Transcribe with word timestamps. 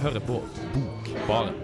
hører 0.00 0.22
på 0.24 0.40
Bokbaren. 0.74 1.58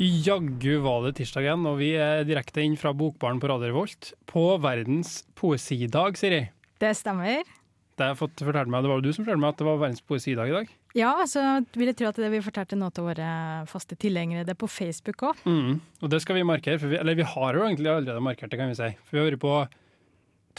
Jaggu 0.00 0.78
var 0.80 1.02
det 1.04 1.18
tirsdag 1.18 1.44
igjen, 1.44 1.64
og 1.68 1.76
vi 1.80 1.90
er 2.00 2.22
direkte 2.28 2.62
inn 2.64 2.76
fra 2.80 2.92
Bokbaren 2.96 3.40
på 3.40 3.50
Radio 3.50 3.68
Revolt 3.68 4.14
på 4.28 4.44
verdens 4.62 5.18
poesidag, 5.36 6.16
Siri. 6.20 6.46
Det 6.80 6.94
stemmer. 6.96 7.59
Det, 8.00 8.06
har 8.14 8.16
fått 8.16 8.40
fortalt 8.40 8.70
meg, 8.72 8.84
det 8.84 8.90
var 8.90 9.00
jo 9.00 9.04
du 9.04 9.12
som 9.12 9.26
fortalte 9.26 9.42
meg 9.42 9.52
at 9.52 9.60
det 9.60 9.66
var 9.66 9.80
verdens 9.82 10.04
poesidag 10.08 10.48
i 10.48 10.54
dag. 10.54 10.70
Ja, 10.96 11.10
så 11.28 11.42
vil 11.76 11.90
jeg 11.90 11.98
tro 12.00 12.08
at 12.08 12.20
det 12.22 12.30
vi 12.32 12.40
fortalte 12.42 12.78
nå 12.80 12.88
til 12.96 13.06
våre 13.10 13.26
faste 13.70 13.98
tilhengere. 14.00 14.46
Det 14.48 14.54
er 14.54 14.60
på 14.62 14.70
Facebook 14.70 15.26
òg. 15.28 15.42
Mm. 15.44 15.76
Og 16.00 16.12
det 16.14 16.22
skal 16.24 16.38
vi 16.38 16.46
markere, 16.48 16.80
for 16.80 16.92
vi, 16.92 16.98
eller 16.98 17.18
vi 17.18 17.28
har 17.28 17.58
jo 17.58 17.66
egentlig 17.66 17.92
allerede 17.92 18.24
markert 18.24 18.50
det, 18.50 18.58
kan 18.62 18.72
vi 18.72 18.78
si. 18.78 18.88
For 19.04 19.18
vi 19.18 19.22
har 19.22 19.30
vært 19.30 19.44
på 19.44 19.54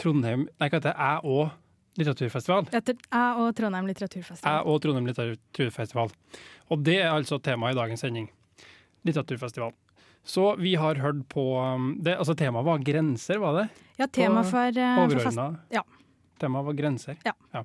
Trondheim 0.00 0.46
Nei, 0.46 0.68
hva 0.68 0.78
heter 0.78 0.88
det? 0.88 0.96
Jeg 0.96 1.34
og 1.34 1.98
litteraturfestival. 2.00 2.68
Jeg 2.72 3.42
og 3.42 3.54
Trondheim 3.58 3.88
litteraturfestival. 3.90 4.52
Jeg 4.54 4.72
og 4.72 4.82
Trondheim 4.84 5.08
litteraturfestival. 5.10 6.14
Og 6.72 6.84
det 6.86 6.98
er 7.02 7.10
altså 7.12 7.42
temaet 7.42 7.76
i 7.76 7.80
dagens 7.82 8.04
sending. 8.06 8.30
Litteraturfestival. 9.04 9.74
Så 10.24 10.52
vi 10.56 10.76
har 10.78 11.00
hørt 11.02 11.24
på 11.28 11.42
um, 11.58 11.96
det, 12.00 12.14
Altså 12.14 12.36
temaet 12.38 12.66
var 12.66 12.84
grenser, 12.86 13.40
var 13.42 13.58
det? 13.58 13.66
Ja, 13.98 14.06
tema 14.06 14.44
for, 14.46 14.78
uh, 14.78 15.02
for 15.10 15.24
fast, 15.26 15.42
Ja. 15.74 15.82
Temaet 16.42 16.66
var 16.66 16.76
grenser. 16.78 17.16
Ja. 17.26 17.32
ja. 17.54 17.62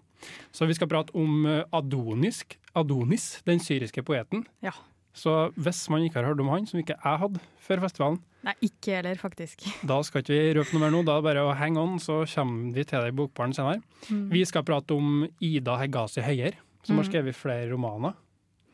Så 0.55 0.67
vi 0.69 0.77
skal 0.77 0.89
prate 0.91 1.15
om 1.17 1.41
uh, 1.49 1.63
Adonisk, 1.75 2.55
Adonis, 2.77 3.39
den 3.49 3.59
syriske 3.63 4.03
poeten. 4.05 4.45
Ja. 4.65 4.73
Så 5.17 5.31
hvis 5.57 5.79
man 5.89 6.03
ikke 6.05 6.19
har 6.21 6.27
hørt 6.29 6.41
om 6.43 6.51
han, 6.53 6.67
som 6.69 6.77
ikke 6.77 6.93
jeg 6.93 7.21
hadde 7.23 7.39
før 7.65 7.81
festivalen, 7.87 8.19
Nei, 8.45 8.53
ikke 8.69 8.93
heller, 8.99 9.17
faktisk. 9.19 9.65
da 9.89 9.97
skal 10.05 10.21
ikke 10.21 10.35
vi 10.37 10.51
røpe 10.55 10.75
noe 10.77 10.83
mer 10.85 10.93
nå. 10.93 11.01
Da 11.07 11.15
er 11.17 11.23
det 11.23 11.25
bare 11.31 11.47
å 11.49 11.55
henge 11.57 11.81
on, 11.81 11.97
så 11.99 12.21
kommer 12.29 12.69
vi 12.77 12.85
til 12.87 13.01
det 13.03 13.09
i 13.11 13.17
Bokbaren 13.17 13.55
senere. 13.57 13.81
Mm. 14.13 14.27
Vi 14.31 14.43
skal 14.47 14.63
prate 14.67 14.95
om 14.95 15.25
Ida 15.43 15.75
Hegazi 15.81 16.21
Høyer, 16.23 16.55
som 16.85 17.01
har 17.01 17.03
Mm. 17.03 17.09
skrevet 17.11 17.35
flere 17.35 17.65
romaner. 17.73 18.13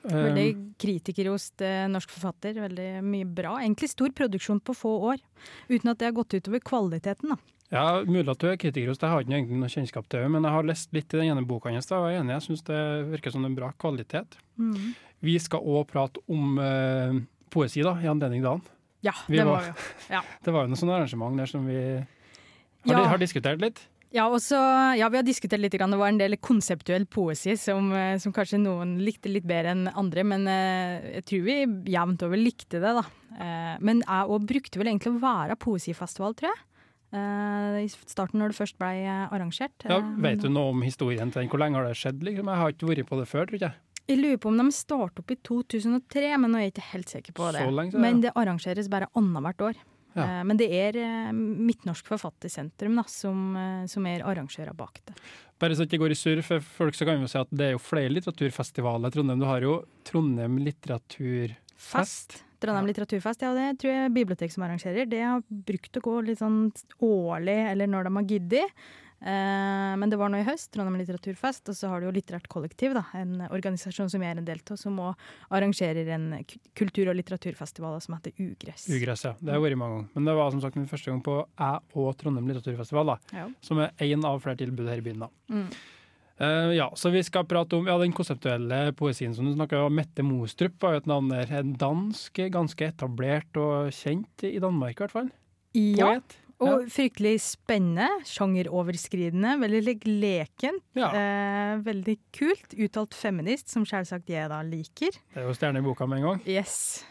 Veldig 0.04 0.50
Um, 0.52 0.64
kritikerrost 0.84 1.62
eh, 1.64 1.88
norsk 1.88 2.12
forfatter. 2.12 2.58
Veldig 2.60 2.90
mye 3.08 3.24
bra. 3.26 3.54
Egentlig 3.64 3.88
stor 3.94 4.12
produksjon 4.12 4.60
på 4.60 4.76
få 4.76 4.92
år, 5.14 5.22
uten 5.72 5.90
at 5.94 5.98
det 6.02 6.10
har 6.10 6.18
gått 6.18 6.36
utover 6.36 6.60
kvaliteten. 6.60 7.30
da. 7.32 7.38
Ja, 7.74 8.04
Mulig 8.06 8.30
at 8.30 8.38
du 8.44 8.48
er 8.52 8.58
kritiker 8.62 8.92
hos 8.92 9.00
deg, 9.02 9.08
jeg 9.10 9.14
har 9.16 9.24
ikke 9.26 9.34
egentlig 9.40 9.60
noe 9.64 9.72
kjennskap 9.74 10.06
til 10.12 10.22
det, 10.22 10.30
men 10.36 10.46
jeg 10.46 10.54
har 10.54 10.68
lest 10.70 10.92
litt 10.94 11.14
i 11.16 11.18
den 11.24 11.32
ene 11.34 11.46
boka 11.50 11.72
hans. 11.74 11.90
og 11.92 12.06
Jeg 12.12 12.20
er 12.20 12.22
enig, 12.22 12.36
jeg 12.38 12.46
syns 12.48 12.64
det 12.70 12.82
virker 13.16 13.34
som 13.34 13.46
en 13.48 13.56
bra 13.58 13.72
kvalitet. 13.82 14.38
Mm. 14.62 14.92
Vi 15.26 15.38
skal 15.42 15.64
òg 15.66 15.88
prate 15.90 16.22
om 16.30 16.60
eh, 16.62 17.18
poesi, 17.50 17.82
da, 17.82 17.96
i 18.04 18.10
anledning 18.12 18.44
dagen. 18.46 18.62
Ja, 19.04 19.12
Vi 19.28 19.38
det 19.38 19.46
var- 19.48 19.60
var 19.60 19.74
jo. 19.74 20.22
Det 20.46 20.54
var 20.54 20.64
jo 20.64 20.68
noe 20.72 20.80
sånt 20.80 20.92
arrangement 20.96 21.38
der 21.42 21.46
som 21.50 21.66
vi 21.66 21.80
har, 21.82 22.06
Ja. 22.86 23.08
har 23.10 23.18
diskutert 23.18 23.60
litt. 23.60 23.80
Ja, 24.14 24.28
også, 24.30 24.54
ja, 25.00 25.08
vi 25.10 25.18
har 25.18 25.24
diskutert 25.26 25.60
litt. 25.60 25.74
grann. 25.74 25.90
Det 25.90 25.98
var 25.98 26.08
en 26.10 26.20
del 26.20 26.36
konseptuell 26.38 27.08
poesi 27.10 27.56
som, 27.58 27.92
eh, 27.92 28.18
som 28.20 28.32
kanskje 28.32 28.60
noen 28.62 29.00
likte 29.02 29.26
litt 29.34 29.48
bedre 29.50 29.72
enn 29.74 29.88
andre, 29.96 30.24
men 30.24 30.46
eh, 30.48 31.16
jeg 31.16 31.26
tror 31.26 31.42
vi 31.48 31.56
jevnt 31.92 32.22
over 32.22 32.38
likte 32.38 32.78
det, 32.80 32.94
da. 32.94 33.04
Eh, 33.40 33.78
men 33.82 34.04
jeg 34.06 34.30
òg 34.30 34.46
brukte 34.46 34.78
vel 34.78 34.92
egentlig 34.94 35.16
å 35.16 35.20
være 35.24 35.58
poesifestival, 35.58 36.36
tror 36.38 36.52
jeg. 36.54 36.62
Eh, 37.14 37.80
I 37.86 37.90
starten 38.10 38.42
når 38.42 38.54
det 38.54 38.58
først 38.58 38.78
ble 38.82 38.92
eh, 39.06 39.26
arrangert. 39.30 39.86
Ja, 39.86 40.00
Eh, 40.02 40.12
vet 40.26 40.42
du 40.42 40.50
noe 40.50 40.74
om 40.74 40.82
historien 40.82 41.32
til 41.32 41.44
den? 41.44 41.50
Hvor 41.52 41.62
lenge 41.62 41.78
har 41.78 41.86
det 41.86 41.98
skjedd? 42.00 42.24
Liksom? 42.26 42.50
Jeg 42.50 42.62
har 42.64 42.74
ikke 42.74 42.90
vært 42.90 43.10
på 43.10 43.20
det 43.20 43.28
før, 43.30 43.50
tror 43.50 43.66
jeg. 43.68 43.82
Jeg 44.10 44.20
lurer 44.20 44.40
på 44.42 44.50
om 44.50 44.58
de 44.60 44.66
startet 44.76 45.22
opp 45.22 45.32
i 45.32 45.38
2003, 45.48 46.38
men 46.42 46.52
nå 46.52 46.60
er 46.60 46.66
jeg 46.66 46.74
ikke 46.74 46.90
helt 46.90 47.12
sikker 47.14 47.36
på 47.38 47.52
det. 47.56 47.62
Så 47.64 47.76
lenge 47.78 47.94
ja. 47.96 48.02
men 48.04 48.22
det 48.26 48.34
arrangeres 48.36 48.90
bare 48.92 49.08
annethvert 49.16 49.68
år. 49.70 49.84
Ja. 50.14 50.26
Men 50.46 50.60
det 50.60 50.68
er 50.70 50.98
Midtnorsk 51.34 52.06
Forfattersentrum 52.12 53.00
da, 53.00 53.04
som, 53.10 53.56
som 53.90 54.06
er 54.06 54.22
arrangører 54.22 54.76
bak 54.78 55.00
det. 55.08 55.16
Bare 55.58 55.74
så 55.74 55.88
det 55.88 55.94
ikke 55.94 56.04
går 56.04 56.14
i 56.14 56.20
surr 56.20 56.42
for 56.46 56.62
folk, 56.62 56.94
så 56.94 57.08
kan 57.08 57.18
vi 57.18 57.26
jo 57.26 57.32
si 57.32 57.40
at 57.40 57.50
det 57.50 57.66
er 57.66 57.74
jo 57.74 57.82
flere 57.82 58.12
litteraturfestivaler 58.14 59.10
i 59.10 59.16
Trondheim. 59.16 59.42
Du 59.42 59.48
har 59.50 59.66
jo 59.66 59.80
Trondheim 60.06 60.60
litteraturfest. 60.62 61.58
Fest. 61.74 62.38
Trondheim 62.64 62.88
litteraturfest, 62.90 63.44
ja 63.46 63.52
det 63.58 63.70
tror 63.84 63.92
jeg 63.94 64.16
bibliotek 64.16 64.52
som 64.56 64.64
arrangerer. 64.66 65.08
Det 65.12 65.22
har 65.22 65.44
brukt 65.48 66.00
å 66.00 66.06
gå 66.10 66.18
litt 66.32 66.40
sånn 66.42 66.66
årlig, 67.04 67.60
eller 67.74 67.90
når 67.92 68.08
de 68.10 68.14
har 68.18 68.30
giddet. 68.34 68.86
Eh, 69.24 69.94
men 69.96 70.12
det 70.12 70.18
var 70.20 70.28
nå 70.28 70.42
i 70.42 70.44
høst, 70.44 70.68
Trondheim 70.76 70.98
litteraturfest, 71.00 71.70
og 71.72 71.78
så 71.78 71.88
har 71.88 72.02
du 72.04 72.10
jo 72.10 72.12
Litterært 72.16 72.50
kollektiv, 72.52 72.92
da, 72.98 73.06
en 73.16 73.38
organisasjon 73.48 74.10
som 74.12 74.24
jeg 74.26 74.36
er 74.36 74.42
en 74.42 74.48
del 74.50 74.60
av, 74.68 74.76
som 74.82 74.98
òg 75.00 75.16
arrangerer 75.56 76.10
en 76.12 76.26
kultur- 76.76 77.08
og 77.08 77.16
litteraturfestival 77.22 78.02
som 78.04 78.18
heter 78.18 78.36
Ugress. 78.44 78.90
Ugress, 78.92 79.24
ja. 79.30 79.34
Det 79.40 79.56
har 79.56 79.64
vært 79.64 79.80
mange 79.80 79.96
ganger. 80.02 80.10
Men 80.18 80.28
det 80.28 80.36
var 80.42 80.52
som 80.52 80.60
sagt 80.66 80.76
min 80.76 80.90
første 80.92 81.12
gang 81.14 81.24
på 81.24 81.38
jeg 81.48 82.00
og 82.04 82.12
Trondheim 82.20 82.52
litteraturfestival, 82.52 83.14
da, 83.14 83.18
Ja. 83.40 83.48
som 83.64 83.80
er 83.80 83.92
én 84.04 84.28
av 84.28 84.42
flere 84.44 84.60
tilbud 84.60 84.88
her 84.92 85.00
i 85.00 85.08
byen. 85.08 85.20
da. 85.24 85.30
Mm. 85.50 85.70
Eh, 86.42 86.74
ja, 86.74 86.88
så 86.98 87.12
vi 87.14 87.22
skal 87.24 87.46
prate 87.46 87.78
om 87.78 87.88
ja, 87.88 87.96
den 88.02 88.14
konseptuelle 88.16 88.88
poesien 88.98 89.36
som 89.36 89.46
du 89.46 89.54
snakka 89.54 89.84
om. 89.86 89.94
Mette 89.98 90.26
Mostrup 90.26 90.80
var 90.82 90.96
jo 90.96 91.04
et 91.04 91.10
navn 91.10 91.30
der. 91.34 91.52
En 91.60 91.76
dansk, 91.80 92.42
ganske 92.54 92.88
etablert 92.90 93.60
og 93.60 93.92
kjent 93.94 94.48
i 94.50 94.58
Danmark, 94.64 94.98
i 94.98 95.06
hvert 95.06 95.14
fall. 95.14 95.30
Ja, 95.78 96.16
Poet. 96.16 96.36
og 96.64 96.88
fryktelig 96.94 97.36
spennende, 97.46 98.08
sjangeroverskridende, 98.30 99.56
veldig 99.62 99.96
lekent. 100.10 100.84
Ja. 100.98 101.12
Eh, 101.14 101.76
veldig 101.86 102.18
kult. 102.36 102.76
Uttalt 102.82 103.18
feminist, 103.18 103.70
som 103.74 103.86
selvsagt 103.90 104.34
jeg 104.34 104.50
da 104.50 104.62
liker. 104.66 105.14
Det 105.34 105.42
er 105.44 105.50
jo 105.50 105.58
stjerne 105.58 105.84
i 105.84 105.86
boka 105.86 106.10
med 106.10 106.22
en 106.22 106.30
gang. 106.32 106.44
Yes. 106.50 107.04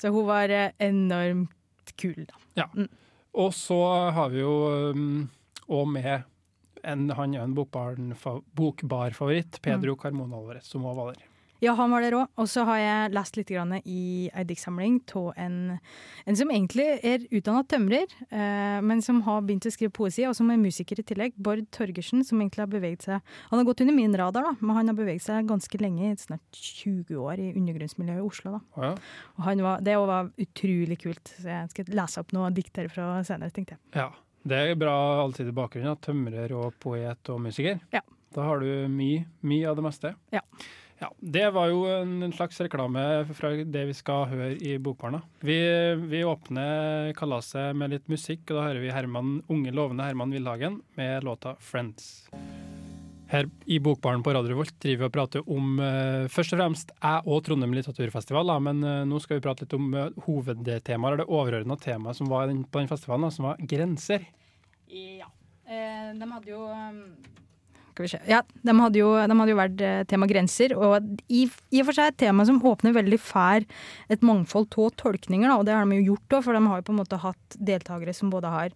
Så 0.00 0.12
hun 0.14 0.28
var 0.28 0.48
eh, 0.48 0.72
enormt 0.80 1.92
kul, 2.00 2.24
da. 2.24 2.64
Og 3.36 3.52
så 3.54 3.78
har 4.16 4.32
vi 4.32 4.40
jo 4.40 4.54
òg 5.70 5.90
med 5.92 6.29
en, 6.84 7.10
han 7.16 7.34
er 7.34 7.44
en 7.44 7.54
bokbar 7.56 9.16
favoritt, 9.16 9.60
Pedro 9.62 9.96
Carmona 9.96 10.38
Alvarez, 10.40 10.70
som 10.70 10.86
òg 10.88 10.96
var 10.98 11.12
der. 11.14 11.30
Ja, 11.60 11.74
han 11.76 11.92
var 11.92 12.00
der 12.00 12.14
òg. 12.16 12.30
Og 12.40 12.48
så 12.48 12.64
har 12.64 12.78
jeg 12.80 13.12
lest 13.12 13.36
litt 13.36 13.50
grann 13.52 13.74
i 13.84 14.30
ei 14.32 14.44
diktsamling 14.48 14.96
av 15.18 15.26
en, 15.40 15.56
en 16.24 16.38
som 16.38 16.52
egentlig 16.52 16.86
er 17.04 17.26
utdanna 17.28 17.60
tømrer, 17.68 18.14
eh, 18.32 18.78
men 18.80 19.04
som 19.04 19.20
har 19.26 19.42
begynt 19.44 19.68
å 19.68 19.72
skrive 19.74 19.92
poesi, 19.96 20.24
og 20.28 20.32
som 20.38 20.48
er 20.52 20.60
musiker 20.60 21.02
i 21.02 21.04
tillegg. 21.04 21.36
Bård 21.36 21.66
Torgersen, 21.76 22.24
som 22.24 22.40
egentlig 22.40 22.64
har 22.64 22.72
beveget 22.72 23.04
seg 23.04 23.20
Han 23.50 23.60
har 23.60 23.68
gått 23.68 23.82
under 23.84 23.96
min 23.96 24.16
radar, 24.16 24.48
da, 24.48 24.54
men 24.60 24.76
han 24.78 24.92
har 24.92 24.96
beveget 24.96 25.26
seg 25.26 25.50
ganske 25.50 25.82
lenge, 25.82 26.14
snart 26.22 26.56
20 26.56 27.20
år, 27.20 27.36
i 27.36 27.52
undergrunnsmiljøet 27.52 28.22
i 28.22 28.26
Oslo. 28.30 28.56
da. 28.56 28.86
Ja. 28.86 28.94
Og 29.36 29.44
han 29.50 29.64
var, 29.66 29.84
det 29.84 30.00
var 30.00 30.32
utrolig 30.40 31.00
kult, 31.04 31.36
så 31.36 31.52
jeg 31.52 31.74
skal 31.74 31.94
lese 32.00 32.24
opp 32.24 32.32
noen 32.36 32.56
dikt 32.56 32.72
derfra 32.80 33.12
senere, 33.28 33.52
tenkte 33.52 33.76
jeg. 33.76 33.84
ja. 34.00 34.10
Det 34.42 34.56
er 34.56 34.78
bra 34.80 34.96
allsidig 35.22 35.52
bakgrunn. 35.52 35.84
bakgrunnen 35.84 36.30
Tømrer 36.32 36.52
og 36.56 36.76
poet 36.80 37.32
og 37.32 37.40
musiker. 37.44 37.80
Ja. 37.92 38.00
Da 38.34 38.46
har 38.46 38.60
du 38.62 38.86
mye, 38.88 39.24
mye 39.42 39.66
av 39.68 39.76
det 39.76 39.84
meste. 39.84 40.14
Ja. 40.32 40.44
Ja, 41.00 41.08
Det 41.18 41.46
var 41.56 41.70
jo 41.70 41.86
en 41.88 42.32
slags 42.32 42.60
reklame 42.60 43.24
fra 43.32 43.54
det 43.64 43.86
vi 43.88 43.94
skal 43.96 44.26
høre 44.28 44.50
i 44.60 44.76
Bokbarna. 44.76 45.22
Vi, 45.40 45.56
vi 46.12 46.20
åpner 46.28 47.14
kalaset 47.16 47.72
med 47.76 47.94
litt 47.94 48.12
musikk, 48.12 48.44
og 48.50 48.58
da 48.58 48.66
hører 48.68 48.84
vi 48.84 48.92
Herman, 48.92 49.38
unge 49.48 49.72
lovende 49.72 50.04
Herman 50.04 50.36
Villhagen 50.36 50.82
med 51.00 51.24
låta 51.24 51.56
'Friends'. 51.56 52.28
Her 53.30 53.46
i 53.70 53.78
Bokbaren 53.78 54.24
på 54.26 54.32
Radio 54.34 54.56
Volt 54.58 54.74
driver 54.82 55.04
vi 55.04 55.08
og 55.08 55.14
prater 55.14 55.50
om 55.54 55.76
uh, 55.78 56.26
først 56.32 56.56
og 56.56 56.62
fremst 56.62 56.94
jeg 56.96 57.26
og 57.30 57.44
Trondheim 57.46 57.76
litteraturfestival, 57.78 58.50
da, 58.50 58.56
men 58.66 58.82
uh, 58.82 59.02
nå 59.06 59.20
skal 59.22 59.38
vi 59.38 59.44
prate 59.44 59.66
litt 59.66 59.76
om 59.78 59.90
uh, 59.94 60.08
hovedtemaet, 60.26 61.12
eller 61.12 61.22
det 61.22 61.28
overordna 61.30 61.78
temaet 61.78 62.18
som 62.18 62.30
var 62.32 62.50
den, 62.50 62.64
på 62.66 62.82
den 62.82 62.90
festivalen, 62.90 63.28
da, 63.28 63.34
som 63.34 63.46
var 63.52 63.62
grenser. 63.70 64.26
Ja. 64.90 65.30
Eh, 65.70 66.10
de 66.18 66.26
hadde 66.26 66.50
jo 66.50 66.64
um, 66.66 67.02
Skal 67.92 68.02
vi 68.02 68.10
se. 68.10 68.18
Ja, 68.26 68.40
de 68.42 68.74
hadde 68.74 68.98
jo, 68.98 69.10
de 69.14 69.36
hadde 69.38 69.52
jo 69.52 69.58
vært 69.58 69.82
eh, 69.86 70.00
tema 70.10 70.26
grenser, 70.30 70.74
og 70.74 71.06
i, 71.30 71.44
i 71.70 71.82
og 71.82 71.90
for 71.90 71.98
seg 71.98 72.10
et 72.10 72.18
tema 72.24 72.46
som 72.48 72.58
åpner 72.66 72.96
veldig 72.96 73.20
fær 73.22 73.66
et 74.10 74.26
mangfold 74.26 74.72
av 74.74 74.90
tolkninger, 74.98 75.46
da, 75.46 75.58
og 75.60 75.68
det 75.68 75.76
har 75.76 75.86
de 75.86 76.00
jo 76.00 76.14
gjort 76.14 76.40
òg, 76.40 76.46
for 76.48 76.58
de 76.58 76.64
har 76.66 76.82
jo 76.82 76.88
på 76.88 76.96
en 76.96 77.00
måte 77.04 77.22
hatt 77.22 77.60
deltakere 77.70 78.16
som 78.16 78.32
både 78.34 78.50
har 78.50 78.74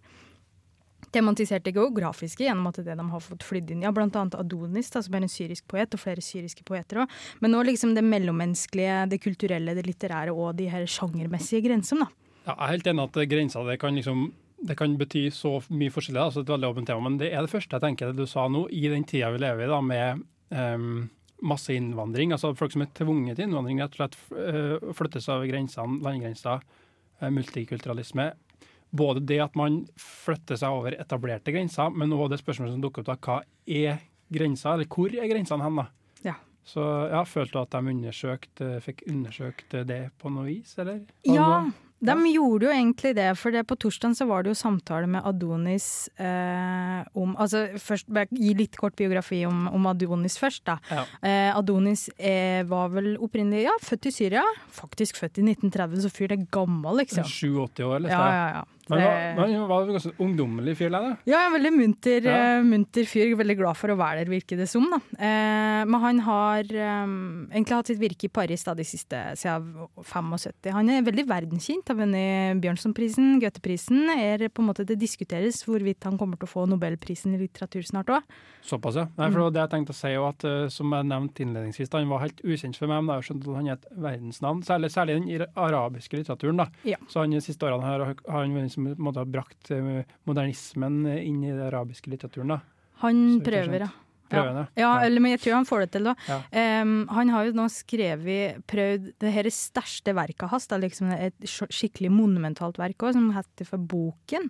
tematisert 1.13 1.65
det 1.65 1.75
geografiske 1.75 2.45
gjennom 2.45 2.69
at 2.71 2.79
det 2.85 2.95
de 2.97 3.07
har 3.11 3.23
fått 3.23 3.45
flydd 3.45 3.73
inn. 3.75 3.83
Ja, 3.85 3.93
blant 3.95 4.15
annet 4.19 4.37
Adonis, 4.39 4.91
da, 4.93 5.03
som 5.05 5.17
er 5.17 5.25
en 5.25 5.31
syrisk 5.31 5.67
poet, 5.71 5.93
og 5.93 6.01
flere 6.01 6.23
syriske 6.23 6.65
poeter 6.67 7.03
òg. 7.03 7.19
Men 7.43 7.55
nå 7.55 7.63
liksom 7.67 7.93
det 7.97 8.05
mellommenneskelige, 8.05 9.03
det 9.11 9.21
kulturelle, 9.23 9.75
det 9.77 9.85
litterære 9.87 10.33
og 10.33 10.55
de 10.59 10.69
her 10.71 10.87
sjangermessige 10.89 11.65
grensene. 11.65 12.09
Ja, 12.45 12.53
jeg 12.53 12.57
er 12.57 12.73
helt 12.75 12.89
enig 12.91 13.07
at 13.07 13.21
grensa 13.31 13.63
det 13.65 13.79
kan 13.81 13.95
liksom 13.97 14.27
det 14.65 14.77
kan 14.79 14.95
bety 14.97 15.27
så 15.33 15.57
mye 15.73 15.93
forskjellig, 15.93 16.21
altså 16.21 16.41
et 16.41 16.49
veldig 16.49 16.69
åpent 16.71 16.87
tema, 16.89 17.03
men 17.09 17.19
det 17.19 17.31
er 17.33 17.43
det 17.43 17.51
første 17.51 17.75
jeg 17.75 17.83
tenker 17.83 18.09
det 18.11 18.23
du 18.23 18.29
sa 18.29 18.47
nå, 18.49 18.65
i 18.71 18.87
den 18.89 19.03
tida 19.07 19.29
vi 19.33 19.41
lever 19.43 19.65
i, 19.65 19.69
da, 19.69 19.81
med 19.83 20.23
um, 20.55 21.03
masseinnvandring, 21.45 22.33
altså 22.33 22.53
folk 22.57 22.73
som 22.73 22.85
er 22.85 22.93
tvunget 22.97 23.37
til 23.37 23.49
innvandring, 23.49 23.81
rett 23.83 23.97
og 23.97 24.01
slett 24.01 24.17
uh, 24.31 24.93
flyttes 24.97 25.27
over 25.33 25.49
grensene, 25.51 25.99
landegrenser, 26.05 26.63
uh, 27.21 27.29
multikulturalisme. 27.35 28.31
Både 28.95 29.23
det 29.27 29.41
at 29.43 29.55
man 29.59 29.83
flytter 29.99 30.59
seg 30.59 30.75
over 30.75 30.97
etablerte 30.97 31.53
grenser, 31.55 31.93
men 31.93 32.13
også 32.15 32.33
det 32.33 32.41
spørsmålet 32.41 32.75
som 32.75 32.83
dukker 32.83 33.03
opp 33.03 33.11
da, 33.11 33.17
hva 33.19 33.39
er 33.65 34.03
grensa, 34.33 34.73
eller 34.73 34.89
hvor 34.89 35.13
er 35.13 35.29
grensene 35.31 35.65
hen 35.65 35.81
da? 35.81 35.87
Ja. 36.25 36.35
Så 36.65 36.83
ja, 37.11 37.21
følte 37.29 37.57
du 37.57 37.61
at 37.61 37.75
de 37.75 37.95
undersøkte, 37.95 38.69
fikk 38.85 39.05
undersøkt 39.11 39.75
det 39.85 40.05
på 40.21 40.31
noe 40.33 40.47
vis, 40.47 40.73
eller? 40.81 41.03
Ja, 41.27 41.65
de 42.05 42.15
gjorde 42.33 42.67
jo 42.67 42.73
egentlig 42.73 43.13
det. 43.17 43.27
For 43.39 43.55
det 43.55 43.63
på 43.69 43.77
torsdag 43.79 44.15
så 44.17 44.27
var 44.29 44.43
det 44.43 44.51
jo 44.51 44.57
samtale 44.59 45.07
med 45.09 45.25
Adonis 45.25 46.09
eh, 46.19 47.01
om 47.15 47.35
Altså 47.39 47.65
først 47.81 48.09
gi 48.35 48.51
litt 48.57 48.75
kort 48.79 48.97
biografi 48.99 49.43
om, 49.47 49.65
om 49.71 49.87
Adonis 49.89 50.37
først, 50.41 50.65
da. 50.67 50.77
Ja. 50.91 51.05
Eh, 51.21 51.49
Adonis 51.55 52.07
eh, 52.17 52.65
var 52.67 52.91
vel 52.93 53.15
opprinnelig 53.15 53.65
ja, 53.67 53.75
født 53.81 54.09
i 54.09 54.15
Syria. 54.15 54.45
Faktisk 54.75 55.21
født 55.21 55.39
i 55.39 55.47
1930, 55.47 56.03
så 56.03 56.13
fyren 56.13 56.39
er 56.41 56.47
gammel, 56.51 57.01
liksom. 57.03 57.25
87 57.25 57.85
år, 57.85 57.99
eller? 58.01 58.11
Ja, 58.11 58.25
ja, 58.25 58.47
ja. 58.59 58.65
Men 58.89 59.01
hva, 59.01 59.45
han 59.49 59.67
var, 59.69 59.87
ganske 59.89 60.13
ungdommelig 60.21 60.75
fyr, 60.77 60.91
da. 60.93 61.15
Ja, 61.25 61.45
en 61.47 61.53
veldig 61.55 61.71
munter, 61.73 62.21
Ja. 62.25 62.59
eh, 62.59 62.63
munter 62.63 63.05
fyr. 63.09 63.35
Veldig 63.35 63.57
glad 63.57 63.77
for 63.77 63.89
å 63.89 63.97
være 63.97 64.23
der, 64.23 64.31
virker 64.31 64.57
det 64.57 64.67
som. 64.69 64.85
Da. 64.91 64.99
Eh, 65.17 65.85
men 65.85 66.01
han 66.01 66.19
har 66.19 66.63
um, 67.05 67.47
egentlig 67.51 67.75
hatt 67.79 67.87
sitt 67.87 67.99
virke 67.99 68.25
i 68.29 68.33
Paris 68.33 68.63
da, 68.67 68.73
de 68.77 68.83
siste 68.85 69.17
siden 69.39 69.87
75. 70.03 70.71
Han 70.75 70.89
er 70.93 71.01
veldig 71.07 71.25
verdenskjent. 71.29 71.87
Har 71.89 71.97
vunnet 71.99 72.61
Bjørnsonprisen, 72.61 73.39
Goetheprisen. 73.41 74.05
Er 74.15 74.47
på 74.49 74.61
en 74.61 74.69
måte 74.69 74.85
Det 74.85 74.99
diskuteres 75.01 75.63
hvorvidt 75.65 76.03
han 76.05 76.17
kommer 76.21 76.37
til 76.37 76.45
å 76.47 76.51
få 76.51 76.67
Nobelprisen 76.69 77.33
i 77.35 77.41
litteratur 77.41 77.81
snart 77.87 78.11
òg. 78.13 78.21
Såpass, 78.65 78.95
ja. 78.97 79.07
Nei, 79.17 79.29
for 79.29 79.39
det 79.39 79.45
var 79.45 79.55
det 79.55 79.63
jeg 79.65 79.73
tenkte 79.75 79.93
å 79.93 79.97
si, 79.99 80.11
og 80.17 80.27
at, 80.33 80.45
eh, 80.49 80.67
som 80.73 80.93
jeg 80.93 81.05
nevnte 81.09 81.43
innledningsvis, 81.45 81.89
da, 81.89 81.99
han 82.01 82.09
var 82.09 82.23
helt 82.25 82.41
ukjent 82.45 82.77
for 82.77 82.89
meg, 82.89 83.03
men 83.05 83.13
jeg 83.13 83.21
har 83.21 83.27
skjønt 83.29 83.45
at 83.49 83.55
han 83.59 83.67
er 83.67 83.77
et 83.77 83.85
verdensnavn. 84.05 84.63
Særlig, 84.65 84.89
særlig 84.93 85.17
den 85.21 85.45
arabiske 85.55 86.17
litteraturen. 86.17 86.57
da. 86.57 86.65
Ja. 86.83 86.97
Så 87.07 87.21
han 87.21 87.31
de 87.31 87.41
siste 87.45 87.61
årene 87.67 87.85
har, 87.85 87.99
har 88.05 88.39
han 88.41 88.55
liksom, 88.55 88.74
en 88.77 88.95
måte 88.97 89.21
har 89.21 89.29
brakt 89.29 89.71
eh, 89.71 90.03
modernismen 90.27 91.03
inn 91.17 91.43
i 91.43 91.51
den 91.53 91.65
arabiske 91.67 92.09
litteraturen. 92.11 92.55
da. 92.55 92.59
Han 93.03 93.39
Så 93.39 93.45
prøver, 93.49 93.87
ja. 93.87 93.91
Prøvende. 94.25 94.63
Ja, 94.73 94.91
eller, 95.05 95.21
men 95.21 95.35
jeg 95.35 95.43
tror 95.43 95.53
han 95.59 95.67
får 95.69 95.83
det 95.83 95.89
til, 95.93 96.07
da. 96.09 96.15
Ja. 96.25 96.81
Um, 96.81 96.95
han 97.13 97.29
har 97.29 97.45
jo 97.45 97.53
nå 97.53 97.67
skrevet, 97.69 98.63
prøvd 98.65 99.11
det 99.21 99.33
her 99.35 99.49
største 99.53 100.15
verket 100.17 100.49
hans, 100.49 100.65
liksom 100.81 101.11
et 101.13 101.45
skikkelig 101.45 102.09
monumentalt 102.09 102.79
verk 102.81 103.05
også, 103.05 103.19
som 103.19 103.29
heter 103.37 103.69
for 103.69 103.77
Boken. 103.77 104.49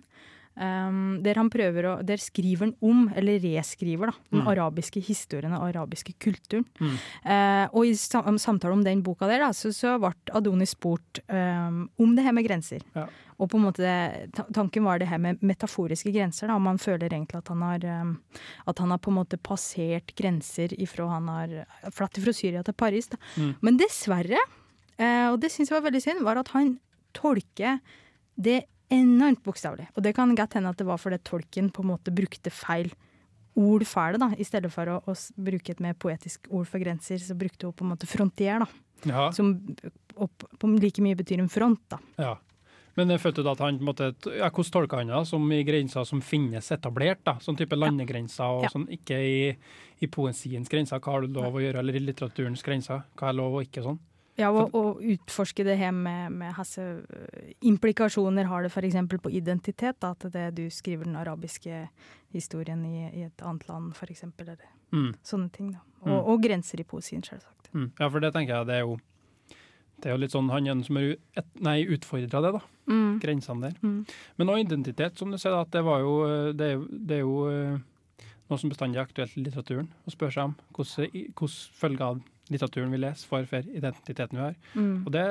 Um, 0.56 1.18
der 1.20 1.36
å, 1.36 1.98
der 2.00 2.16
skriver 2.16 2.64
han 2.64 2.74
om, 2.80 3.02
eller 3.14 3.36
reskriver, 3.44 4.08
da, 4.08 4.12
den 4.32 4.40
Mm. 4.40 4.48
arabiske 4.48 5.02
historien 5.04 5.52
og 5.52 5.68
arabiske 5.68 6.14
kulturen. 6.18 6.64
Mm. 6.80 6.96
Uh, 7.26 7.68
og 7.76 7.84
i 7.84 7.92
sam 7.94 8.38
samtale 8.38 8.72
om 8.72 8.82
den 8.82 9.02
boka 9.02 9.28
der, 9.28 9.40
da, 9.44 9.50
så, 9.52 9.68
så 9.76 9.98
ble 10.00 10.14
Adonis 10.32 10.72
spurt 10.72 11.20
um, 11.28 11.90
om 12.00 12.16
det 12.16 12.24
her 12.24 12.32
med 12.32 12.48
grenser. 12.48 12.80
Ja. 12.94 13.04
Og 13.36 13.50
på 13.52 13.58
en 13.58 13.66
måte, 13.66 13.88
tanken 14.56 14.86
var 14.86 15.00
det 15.00 15.10
her 15.10 15.20
med 15.20 15.42
metaforiske 15.44 16.12
grenser, 16.14 16.48
da, 16.48 16.56
om 16.56 16.68
han 16.70 16.80
føler 16.80 17.10
egentlig 17.10 17.42
at 17.42 17.50
han 17.52 17.64
har 17.66 17.82
at 18.70 18.80
han 18.80 18.94
har 18.94 19.00
på 19.02 19.12
en 19.12 19.18
måte 19.18 19.36
passert 19.36 20.14
grenser 20.16 20.72
ifra 20.80 21.08
han 21.10 21.28
har 21.28 21.56
flatt 21.92 22.16
fra 22.22 22.32
Syria 22.36 22.62
til 22.64 22.76
Paris. 22.76 23.10
Da. 23.12 23.20
Mm. 23.36 23.52
Men 23.60 23.80
dessverre, 23.80 24.40
eh, 24.96 25.26
og 25.28 25.40
det 25.42 25.52
syns 25.52 25.70
jeg 25.70 25.76
var 25.76 25.88
veldig 25.90 26.02
synd, 26.04 26.24
var 26.24 26.40
at 26.40 26.52
han 26.56 26.78
tolker 27.16 27.80
det 28.36 28.62
enormt 28.92 29.42
bokstavelig. 29.44 29.88
Og 29.96 30.04
det 30.06 30.14
kan 30.16 30.34
godt 30.36 30.56
hende 30.56 30.70
at 30.72 30.80
det 30.80 30.86
var 30.88 31.00
fordi 31.00 31.18
tolken 31.26 31.70
på 31.74 31.84
en 31.84 31.92
måte 31.92 32.14
brukte 32.14 32.52
feil 32.54 32.92
ord 33.56 33.86
for 33.88 34.18
da. 34.20 34.30
I 34.36 34.44
stedet 34.46 34.70
for 34.72 34.90
å, 34.92 34.98
å 35.08 35.14
bruke 35.48 35.72
et 35.72 35.80
mer 35.82 35.96
poetisk 35.98 36.48
ord 36.52 36.68
for 36.68 36.82
grenser, 36.82 37.20
så 37.22 37.36
brukte 37.38 37.68
hun 37.68 37.76
på 37.76 37.86
en 37.86 37.94
måte 37.94 38.08
frontier, 38.08 38.62
da. 38.62 38.82
Ja. 39.06 39.28
Som 39.36 39.58
opp, 40.16 40.46
på 40.56 40.68
like 40.76 41.02
mye 41.04 41.16
betyr 41.18 41.42
en 41.42 41.52
front, 41.52 41.82
da. 41.92 42.00
ja. 42.20 42.34
Men 42.96 43.08
jeg 43.12 43.20
følte 43.20 43.42
da 43.44 43.52
at 43.52 43.58
han 43.60 43.76
på 43.78 43.82
en 43.84 43.88
måte, 43.90 44.06
ja, 44.38 44.48
Hvordan 44.48 44.72
tolka 44.72 44.96
han 45.02 45.06
det? 45.12 45.26
Som 45.28 45.50
i 45.52 45.62
grenser 45.64 46.04
som 46.08 46.20
finnes 46.24 46.70
etablert? 46.72 47.18
da, 47.24 47.34
Sånn 47.44 47.56
type 47.58 47.76
landegrenser, 47.76 48.44
og 48.44 48.62
Ja. 48.64 48.68
sånn, 48.72 48.86
ikke 48.88 49.18
i, 49.20 49.56
i 50.00 50.06
poesiens 50.06 50.68
grenser. 50.68 50.98
Hva 51.00 51.12
har 51.12 51.20
du 51.20 51.28
lov 51.28 51.54
å 51.54 51.60
gjøre, 51.60 51.78
eller 51.78 51.94
i 51.96 52.00
litteraturens 52.00 52.62
grenser? 52.64 53.02
Hva 53.16 53.28
er 53.28 53.32
lov 53.34 53.54
og 53.54 53.62
ikke 53.66 53.82
sånn? 53.84 53.98
Ja, 54.38 54.50
og, 54.52 54.74
og 54.74 54.98
utforske 55.00 55.64
det 55.64 55.78
her 55.78 55.92
med, 55.96 56.30
med 56.32 56.52
hvilke 56.52 56.82
øh, 57.08 57.52
implikasjoner 57.64 58.44
har 58.44 58.62
det 58.66 58.70
f.eks. 58.72 58.96
på 59.22 59.30
identitet. 59.32 59.96
Da, 60.00 60.10
at 60.10 60.26
det 60.32 60.54
du 60.58 60.66
skriver 60.68 61.04
den 61.04 61.16
arabiske 61.16 61.88
historien 62.34 62.84
i, 62.84 63.06
i 63.16 63.22
et 63.24 63.42
annet 63.42 63.68
land, 63.68 63.92
f.eks. 63.96 64.24
Eller 64.38 64.56
Mm. 64.92 65.14
sånne 65.24 65.50
ting. 65.52 65.72
Da. 65.72 65.80
Og, 66.02 66.08
Mm. 66.08 66.26
og 66.30 66.42
grenser 66.42 66.78
i 66.80 66.84
poesien, 66.84 67.20
selvsagt. 67.22 67.70
Mm. 67.74 67.90
Ja, 67.98 68.08
for 68.08 68.20
det 68.20 68.32
tenker 68.32 68.54
jeg 68.54 68.66
det 68.66 68.74
er 68.76 68.80
jo 68.84 68.98
det 70.02 70.10
er 70.10 70.14
jo 70.16 70.20
litt 70.20 70.34
sånn 70.34 70.50
han 70.52 70.66
er 70.68 70.82
som 70.84 70.96
er 71.00 71.16
utfordra 71.96 72.42
det, 72.44 72.52
da. 72.58 72.60
Mm. 72.86 73.18
Grensene 73.22 73.62
der. 73.70 73.76
Mm. 73.82 74.04
Men 74.38 74.50
òg 74.52 74.60
identitet, 74.64 75.16
som 75.18 75.30
du 75.32 75.38
sier, 75.38 75.56
at 75.58 75.70
det 75.74 75.82
var 75.86 76.00
jo 76.04 76.12
eh, 76.28 76.52
Det 76.52 76.66
er 76.74 76.82
det 77.08 77.16
er 77.16 77.22
jo 77.24 77.36
eh, 77.50 77.78
noe 78.50 78.58
som 78.60 78.70
bestandig 78.70 79.00
er 79.00 79.06
aktuelt 79.08 79.36
i 79.36 79.42
litteraturen. 79.42 79.88
Å 80.06 80.12
spørre 80.14 80.32
seg 80.36 80.44
om 80.44 80.54
i- 81.10 81.30
følger 81.80 82.04
av 82.06 82.20
litteraturen 82.48 82.92
vi 82.94 83.00
leser, 83.02 83.26
får 83.26 83.46
for 83.50 83.58
identiteten 83.74 84.36
vi 84.38 84.44
har. 84.44 84.54
Mm. 84.76 85.02
Og 85.06 85.10
det 85.16 85.24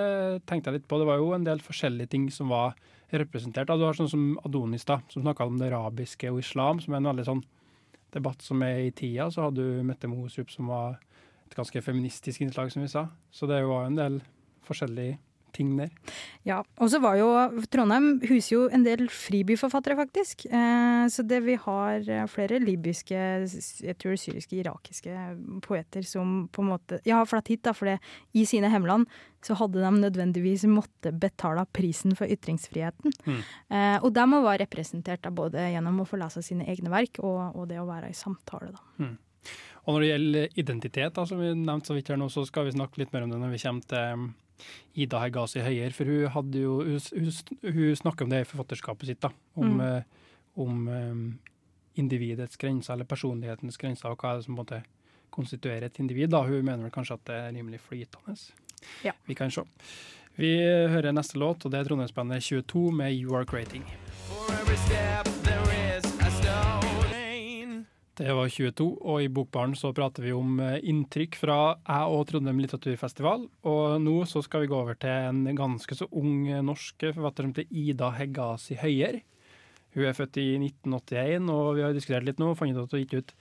tenkte 0.49 0.67
jeg 0.71 0.81
litt 0.81 0.87
på. 0.89 0.97
Det 0.99 1.07
var 1.07 1.17
jo 1.21 1.31
en 1.33 1.45
del 1.47 1.59
forskjellige 1.63 2.09
ting 2.09 2.29
som 2.29 2.49
var 2.51 2.73
representert. 3.13 3.67
Du 3.71 3.85
har 3.85 3.93
sånn 3.95 4.09
som 4.11 4.37
Adonis, 4.43 4.83
da, 4.83 4.97
som 5.13 5.23
snakka 5.23 5.45
om 5.47 5.57
det 5.61 5.69
arabiske 5.71 6.27
og 6.33 6.39
islam, 6.41 6.81
som 6.83 6.93
er 6.93 6.97
en 6.97 7.11
veldig 7.13 7.25
sånn 7.29 7.43
debatt 8.11 8.41
som 8.41 8.61
er 8.63 8.81
i 8.89 8.91
tida. 8.91 9.29
Så 9.31 9.45
hadde 9.45 9.63
du 9.63 9.83
Mette 9.87 10.09
Mosup, 10.11 10.51
som 10.51 10.67
var 10.67 10.97
et 11.45 11.55
ganske 11.55 11.81
feministisk 11.85 12.41
innslag, 12.41 12.71
som 12.73 12.81
vi 12.83 12.89
sa. 12.91 13.07
Så 13.31 13.47
det 13.47 13.61
var 13.63 13.85
jo 13.85 13.91
en 13.93 13.95
del 14.01 14.21
forskjellige 14.67 15.17
ting 15.55 15.71
der. 15.79 15.91
Ja, 16.45 16.59
og 16.81 16.91
så 16.91 16.99
var 17.03 17.17
jo 17.19 17.29
Trondheim 17.71 18.19
huser 18.27 18.55
jo 18.55 18.61
en 18.73 18.85
del 18.85 19.07
fribyforfattere, 19.11 19.97
faktisk. 19.99 20.45
Eh, 20.49 21.05
så 21.11 21.25
det 21.27 21.41
vi 21.45 21.57
har 21.61 22.09
eh, 22.11 22.25
flere 22.31 22.59
libyske, 22.63 23.21
jeg 23.85 23.97
tror 24.01 24.17
syriske, 24.19 24.59
irakiske 24.59 25.15
poeter 25.65 26.05
som 26.07 26.45
på 26.51 26.65
en 26.65 26.73
måte 26.75 27.01
Ja, 27.05 27.21
har 27.21 27.29
flatt 27.29 27.49
hit, 27.51 27.63
da, 27.65 27.73
for 27.75 27.89
det, 27.89 27.97
i 28.35 28.45
sine 28.49 28.71
hjemland 28.71 29.09
så 29.45 29.57
hadde 29.59 29.81
de 29.83 29.91
nødvendigvis 29.93 30.63
måtte 30.69 31.11
betale 31.13 31.67
prisen 31.75 32.15
for 32.17 32.29
ytringsfriheten. 32.31 33.13
Mm. 33.27 33.43
Eh, 33.69 33.97
og 34.01 34.09
de 34.15 34.25
være 34.25 34.63
representert 34.65 35.21
da, 35.25 35.33
både 35.33 35.69
gjennom 35.69 36.01
å 36.01 36.07
få 36.09 36.19
lese 36.21 36.41
sine 36.45 36.65
egne 36.71 36.91
verk 36.93 37.21
og, 37.21 37.53
og 37.53 37.69
det 37.69 37.77
å 37.81 37.89
være 37.89 38.09
i 38.09 38.17
samtale, 38.17 38.73
da. 38.73 39.13
Og 39.85 39.93
når 39.93 40.01
det 40.01 40.07
gjelder 40.09 40.55
identitet, 40.57 41.13
da, 41.13 41.27
som 41.29 41.37
vi 41.37 41.51
nevnte 41.53 41.91
så 41.91 41.93
vidt 41.93 42.07
her 42.09 42.17
nå, 42.17 42.25
så 42.33 42.41
skal 42.47 42.65
vi 42.65 42.73
snakke 42.73 43.03
litt 43.03 43.11
mer 43.13 43.27
om 43.27 43.35
det 43.35 43.37
når 43.37 43.53
vi 43.53 43.61
kommer 43.61 43.85
til 43.91 44.23
Ida 44.95 45.19
Hegazi 45.23 45.59
Høyer. 45.65 45.93
For 45.95 46.05
hun, 46.09 46.27
hadde 46.31 46.61
jo, 46.61 46.77
hun, 46.83 47.31
hun, 47.65 47.95
snakker 47.95 48.25
om 48.25 48.29
det 48.33 48.41
i 48.43 48.49
forfatterskapet 48.49 49.11
sitt, 49.11 49.21
da. 49.21 49.29
Om, 49.55 49.75
Mm. 49.75 49.81
eh, 49.81 50.03
om 50.57 50.87
um, 50.87 51.39
individets 51.95 52.57
grenser, 52.57 52.93
eller 52.93 53.05
personlighetens 53.05 53.77
grenser, 53.77 54.09
og 54.09 54.17
hva 54.17 54.31
er 54.33 54.37
det 54.39 54.45
som 54.45 54.55
på 54.55 54.61
en 54.61 54.65
måte 54.65 54.83
konstituerer 55.35 55.85
et 55.89 55.99
individ. 55.99 56.29
da. 56.29 56.43
Hun 56.43 56.63
mener 56.63 56.83
vel 56.87 56.91
kanskje 56.91 57.13
at 57.19 57.25
det 57.25 57.35
er 57.35 57.51
rimelig 57.51 57.79
flytende. 57.83 58.37
Ja. 59.03 59.11
Vi 59.27 59.33
kan 59.35 59.51
se. 59.51 59.61
Vi 60.37 60.55
hører 60.91 61.11
neste 61.11 61.39
låt, 61.39 61.65
og 61.65 61.71
det 61.71 61.79
er 61.79 61.83
Trondheimsbandet 61.89 62.43
22 62.43 62.91
med 62.91 63.13
You 63.15 63.35
Are 63.35 63.45
Creating. 63.45 63.83
For 64.27 64.53
every 64.53 64.75
step 64.75 65.34
Det 68.15 68.31
var 68.31 68.47
22, 68.47 68.85
og 69.03 69.17
i 69.25 69.27
Bokbaren 69.27 69.73
så 69.75 69.89
prater 69.95 70.23
vi 70.23 70.31
om 70.31 70.53
eh, 70.63 70.77
inntrykk 70.87 71.35
fra 71.35 71.57
jeg 71.83 72.13
og 72.15 72.21
Trondheim 72.29 72.61
litteraturfestival. 72.63 73.41
Og 73.67 73.97
nå 73.99 74.13
så 74.31 74.39
skal 74.45 74.63
vi 74.63 74.69
gå 74.71 74.77
over 74.79 74.95
til 74.95 75.11
en 75.11 75.41
ganske 75.57 75.97
så 75.99 76.07
ung 76.15 76.45
eh, 76.47 76.61
norsk 76.63 77.09
forfatter 77.11 77.43
som 77.43 77.51
heter 77.51 77.67
Ida 77.75 78.13
Heggasi 78.15 78.77
Høyer. 78.79 79.17
Hun 79.95 80.07
er 80.07 80.15
født 80.15 80.39
i 80.39 80.47
1981, 80.59 81.51
og 81.51 81.67
vi 81.77 81.83
har 81.83 81.93
diskutert 81.95 82.25
litt 82.27 82.39
nå 82.39 82.53
og 82.53 82.57
funnet 82.59 82.79
ut 82.79 82.85
at 82.87 82.95
hun 82.95 83.01
har 83.01 83.05
gitt 83.05 83.19
ut 83.19 83.35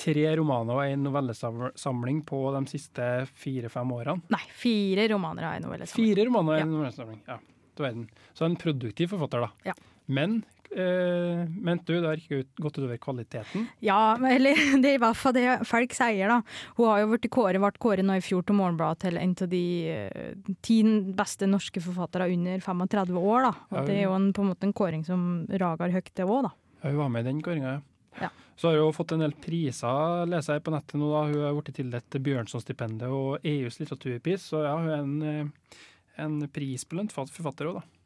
tre 0.00 0.28
romaner 0.38 0.76
og 0.78 0.84
en 0.88 1.02
novellesamling 1.04 2.22
på 2.28 2.38
de 2.56 2.62
siste 2.72 3.08
fire-fem 3.36 3.90
årene. 3.92 4.22
Nei, 4.32 4.44
fire 4.56 5.04
romaner 5.12 5.44
har 5.48 5.58
en 5.58 5.66
novellesamling. 5.68 6.12
Fire 6.12 6.24
romaner 6.28 6.54
og 6.54 6.60
Ja. 6.60 6.64
en 6.68 6.72
novellesamling. 6.76 7.18
Ja, 7.28 7.36
du 7.76 7.82
verden. 7.84 8.06
Så 8.36 8.46
en 8.48 8.56
produktiv 8.56 9.12
forfatter, 9.12 9.44
da. 9.44 9.50
Ja. 9.72 9.74
Men 10.08 10.42
eh, 10.76 11.42
mente 11.50 11.90
du 11.90 11.98
det 12.00 12.08
har 12.08 12.20
ikke 12.20 12.44
gått 12.62 12.78
utover 12.78 13.00
kvaliteten? 13.02 13.66
Ja, 13.84 14.16
eller 14.16 14.58
det 14.82 14.92
er 14.92 14.98
i 14.98 15.02
hvert 15.02 15.18
fall 15.18 15.34
det 15.36 15.46
folk 15.68 15.94
sier, 15.96 16.30
da. 16.30 16.40
Hun 16.78 16.90
har 16.90 17.02
jo 17.02 17.10
vært 17.14 17.28
kåret, 17.32 17.60
ble 17.62 17.72
kåret 17.82 18.06
nå 18.06 18.18
i 18.18 18.24
fjor 18.24 18.46
til 18.46 18.58
Morgenbladet 18.58 19.04
til 19.06 19.20
en 19.20 19.36
av 19.46 19.52
de 19.52 19.64
eh, 19.90 20.32
ti 20.66 20.80
beste 21.16 21.48
norske 21.50 21.82
forfattere 21.84 22.30
under 22.32 22.62
35 22.64 23.20
år, 23.20 23.48
da. 23.50 23.54
Og 23.70 23.78
Ja, 23.80 23.86
det 23.88 23.98
er 23.98 24.08
jo 24.08 24.16
en, 24.16 24.32
på 24.36 24.44
en 24.44 24.52
måte 24.52 24.68
en 24.68 24.76
kåring 24.76 25.06
som 25.06 25.28
rager 25.50 25.94
høyt, 25.94 26.12
det 26.14 26.26
òg, 26.28 26.48
da. 26.48 26.54
Ja, 26.80 26.90
hun 26.92 27.02
var 27.02 27.14
med 27.16 27.26
i 27.26 27.30
den 27.32 27.44
kåringa, 27.44 27.78
ja. 27.78 27.86
Ja. 28.20 28.28
Så 28.58 28.68
har 28.68 28.80
hun 28.82 28.92
fått 28.92 29.12
en 29.14 29.22
del 29.22 29.32
priser, 29.38 30.26
leser 30.28 30.58
jeg 30.58 30.64
på 30.66 30.72
nettet 30.74 30.98
nå. 31.00 31.06
da. 31.12 31.22
Hun 31.30 31.44
har 31.46 31.54
blitt 31.56 31.76
tildelt 31.78 32.16
Bjørnson-stipendet 32.26 33.08
og 33.14 33.46
EUs 33.46 33.78
litteraturpris, 33.80 34.50
så 34.50 34.64
ja, 34.66 34.74
hun 34.76 34.90
er 34.90 34.98
en, 34.98 35.22
eh, 35.22 35.78
en 36.20 36.36
prisbelønt 36.52 37.14
forfatter 37.14 37.70
òg, 37.70 37.80
da. 37.80 37.99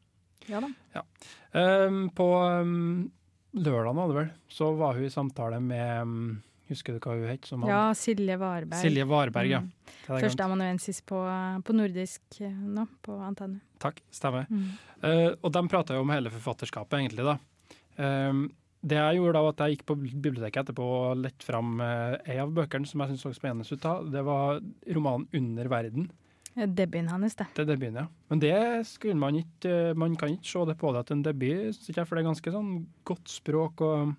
Ja 0.51 0.61
da. 0.63 1.03
Um, 1.55 2.09
på 2.15 2.27
um, 2.41 3.05
lørdagen, 3.55 3.95
var 3.97 4.11
det 4.11 4.17
vel, 4.19 4.33
så 4.51 4.71
var 4.77 4.97
hun 4.97 5.07
i 5.07 5.13
samtale 5.13 5.61
med 5.63 6.01
um, 6.01 6.19
Husker 6.65 6.95
du 6.95 7.03
hva 7.03 7.13
hun 7.13 7.29
het? 7.29 7.45
Som 7.45 7.61
Ja, 7.69 7.91
Silje 7.93 8.39
Varberg. 8.41 8.79
Silje 8.81 9.05
Varberg, 9.05 9.51
ja. 9.51 9.59
Mm. 9.61 9.95
Hadde. 10.07 10.21
Førsteamanuensis 10.23 11.03
på, 11.05 11.19
på 11.61 11.75
nordisk 11.77 12.39
eh, 12.41 12.49
nå, 12.49 12.87
på 13.05 13.19
Antenne. 13.21 13.61
Takk, 13.81 14.01
stemmer. 14.09 14.47
Mm. 14.49 14.71
Uh, 15.03 15.31
og 15.45 15.51
de 15.53 15.61
prata 15.69 15.93
jo 15.93 16.01
om 16.01 16.13
hele 16.15 16.33
forfatterskapet, 16.33 17.03
egentlig. 17.03 17.27
da. 17.27 17.37
Um, 18.01 18.47
det 18.85 18.97
jeg 18.99 19.17
gjorde 19.17 19.33
da, 19.33 19.43
var 19.45 19.55
at 19.55 19.63
jeg 19.63 19.75
gikk 19.75 19.87
på 19.89 19.97
biblioteket 19.97 20.61
etterpå 20.61 20.85
og 20.85 21.21
lette 21.23 21.45
fram 21.45 21.79
eh, 21.81 22.17
en 22.35 22.43
av 22.43 22.51
bøkene 22.53 22.89
som 22.89 23.01
jeg 23.01 23.13
syntes 23.13 23.25
så 23.25 23.33
spennende 23.33 23.65
ut. 23.65 23.81
da. 23.81 23.95
Det 24.13 24.21
var 24.27 24.61
romanen 24.97 25.27
'Under 25.33 25.69
verden'. 25.71 26.09
Debuten 26.55 27.09
hans, 27.11 27.35
det. 27.35 27.49
Det 27.51 27.65
er 27.65 27.71
debuten, 27.73 27.97
ja. 27.99 28.05
Men 28.31 28.39
det 28.39 28.57
skulle 28.87 29.19
man 29.19 29.35
ikke 29.35 29.71
eh, 29.91 29.97
Man 29.97 30.15
kan 30.15 30.31
ikke 30.31 30.47
se 30.47 30.61
det 30.69 30.77
på 30.79 30.93
det 30.95 31.01
at 31.03 31.11
en 31.11 31.23
debut, 31.25 31.75
for 31.75 32.15
det 32.15 32.21
er 32.21 32.29
ganske 32.29 32.53
sånn 32.53 32.69
godt 33.07 33.31
språk. 33.31 33.83
og 33.83 34.13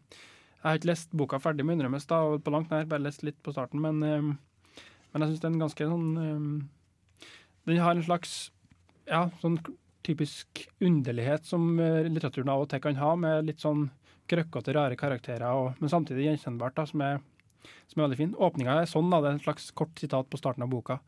Jeg 0.61 0.66
har 0.66 0.81
ikke 0.81 0.90
lest 0.93 1.16
boka 1.16 1.40
ferdig, 1.40 1.64
må 1.64 1.73
innrømmes, 1.73 2.09
da, 2.11 2.21
på 2.37 2.52
langt 2.52 2.71
nær, 2.71 2.85
bare 2.90 3.07
lest 3.07 3.25
litt 3.25 3.38
på 3.40 3.55
starten, 3.57 3.81
men, 3.81 4.02
eh, 4.05 4.21
men 4.21 5.25
jeg 5.25 5.33
syns 5.33 5.47
den 5.47 5.57
er 5.57 5.64
ganske 5.64 5.88
sånn 5.95 6.09
eh, 6.21 7.26
Den 7.66 7.83
har 7.83 7.97
en 7.97 8.05
slags 8.05 8.37
ja, 9.09 9.26
sånn 9.40 9.57
typisk 10.07 10.66
underlighet 10.85 11.49
som 11.49 11.81
eh, 11.81 12.05
litteraturen 12.11 12.52
av 12.52 12.66
og 12.66 12.71
til 12.71 12.83
kan 12.85 13.00
ha, 13.00 13.14
med 13.16 13.49
litt 13.49 13.64
sånn 13.64 13.88
krøkkete, 14.31 14.75
rare 14.76 14.99
karakterer, 14.99 15.49
og, 15.57 15.81
men 15.81 15.90
samtidig 15.90 16.28
gjenkjennbart, 16.28 16.76
da, 16.76 16.85
som 16.90 17.02
er, 17.07 17.21
som 17.88 18.00
er 18.00 18.09
veldig 18.11 18.21
fin. 18.21 18.37
Åpninga 18.37 18.81
er 18.83 18.90
sånn, 18.90 19.09
da, 19.09 19.23
det 19.23 19.31
er 19.31 19.38
en 19.38 19.47
slags 19.47 19.71
kort 19.78 19.97
sitat 20.02 20.28
på 20.28 20.40
starten 20.40 20.66
av 20.66 20.73
boka. 20.73 21.00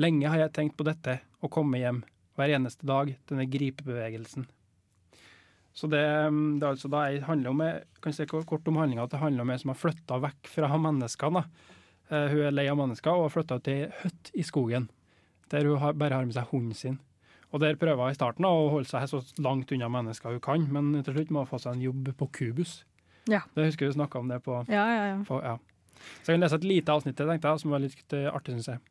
Lenge 0.00 0.30
har 0.30 0.40
jeg 0.42 0.54
tenkt 0.56 0.76
på 0.78 0.86
dette, 0.86 1.20
å 1.44 1.50
komme 1.52 1.78
hjem 1.78 2.02
hver 2.34 2.50
eneste 2.56 2.86
dag, 2.88 3.12
denne 3.30 3.46
gripebevegelsen. 3.46 4.46
Så 5.74 5.86
det, 5.90 6.02
mm, 6.30 6.58
det 6.58 6.66
er 6.66 6.72
altså 6.72 6.90
da 6.90 7.04
jeg 7.10 7.24
handler 7.26 7.50
om, 7.50 7.62
jeg 7.66 8.02
kan 8.02 8.14
si 8.14 8.26
kort 8.30 8.68
om 8.70 8.76
handlinga, 8.78 9.06
at 9.06 9.14
det 9.14 9.22
handler 9.22 9.42
om 9.42 9.50
en 9.50 9.58
som 9.62 9.72
har 9.72 9.78
flytta 9.80 10.20
vekk 10.22 10.50
fra 10.50 10.70
menneskene. 10.78 11.42
Eh, 12.10 12.28
hun 12.30 12.44
er 12.46 12.54
lei 12.54 12.66
av 12.70 12.78
mennesker 12.78 13.10
og 13.10 13.26
har 13.26 13.34
flytta 13.34 13.58
til 13.66 13.82
ei 13.86 13.90
hytte 14.02 14.34
i 14.38 14.46
skogen, 14.46 14.86
der 15.50 15.66
hun 15.66 15.82
har, 15.82 15.98
bare 15.98 16.20
har 16.20 16.26
med 16.28 16.36
seg 16.36 16.50
hunden 16.52 16.78
sin. 16.78 17.00
Og 17.54 17.60
Der 17.62 17.76
prøver 17.78 18.02
hun 18.02 18.10
i 18.10 18.18
starten 18.18 18.46
å 18.46 18.70
holde 18.72 18.90
seg 18.90 19.06
så 19.10 19.20
langt 19.42 19.70
unna 19.70 19.86
mennesker 19.90 20.34
hun 20.34 20.42
kan, 20.42 20.66
men 20.74 21.04
til 21.06 21.14
slutt 21.14 21.30
må 21.30 21.44
hun 21.44 21.50
få 21.50 21.60
seg 21.62 21.76
en 21.76 21.84
jobb 21.86 22.10
på 22.18 22.30
Kubus. 22.34 22.80
Ja. 23.30 23.44
Det 23.54 23.70
husker 23.70 23.86
du 23.86 23.94
snakka 23.94 24.18
om 24.18 24.30
det 24.30 24.40
på, 24.42 24.64
Ja, 24.68 24.86
ja, 24.90 25.04
ja. 25.12 25.20
på 25.26 25.38
ja. 25.42 25.58
Så 26.22 26.32
jeg 26.32 26.34
kan 26.34 26.42
lese 26.42 26.58
et 26.58 26.66
lite 26.66 26.92
avsnitt 26.92 27.16
til, 27.16 27.30
tenkte 27.30 27.50
jeg, 27.50 27.62
som 27.62 27.70
var 27.70 27.82
litt 27.82 28.16
artig, 28.34 28.56
syns 28.58 28.72
jeg. 28.74 28.82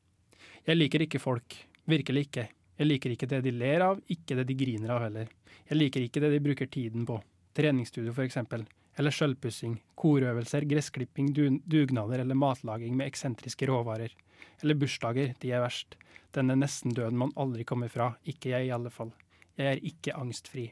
Jeg 0.67 0.79
liker 0.79 1.03
ikke 1.05 1.19
folk. 1.19 1.55
Virkelig 1.89 2.27
ikke. 2.29 2.47
Jeg 2.79 2.87
liker 2.87 3.13
ikke 3.13 3.27
det 3.29 3.41
de 3.45 3.51
ler 3.53 3.83
av, 3.85 3.99
ikke 4.09 4.37
det 4.39 4.47
de 4.49 4.55
griner 4.57 4.93
av 4.95 5.03
heller. 5.05 5.27
Jeg 5.69 5.77
liker 5.77 6.05
ikke 6.05 6.21
det 6.23 6.31
de 6.33 6.39
bruker 6.43 6.69
tiden 6.71 7.05
på. 7.05 7.19
Treningsstudio, 7.53 8.13
for 8.15 8.25
eksempel. 8.25 8.63
Eller 8.97 9.13
sjølpussing, 9.13 9.75
korøvelser, 9.97 10.65
gressklipping, 10.69 11.31
dugnader 11.33 12.21
eller 12.23 12.37
matlaging 12.37 12.95
med 12.97 13.09
eksentriske 13.09 13.67
råvarer. 13.69 14.13
Eller 14.61 14.77
bursdager, 14.79 15.33
de 15.41 15.51
er 15.51 15.63
verst. 15.65 15.97
Denne 16.33 16.55
nesten 16.57 16.93
døden 16.95 17.17
man 17.19 17.33
aldri 17.37 17.65
kommer 17.67 17.91
fra. 17.93 18.13
Ikke 18.25 18.53
jeg, 18.53 18.69
i 18.69 18.73
alle 18.73 18.89
fall. 18.93 19.11
Jeg 19.57 19.69
er 19.75 19.83
ikke 19.85 20.15
angstfri. 20.17 20.71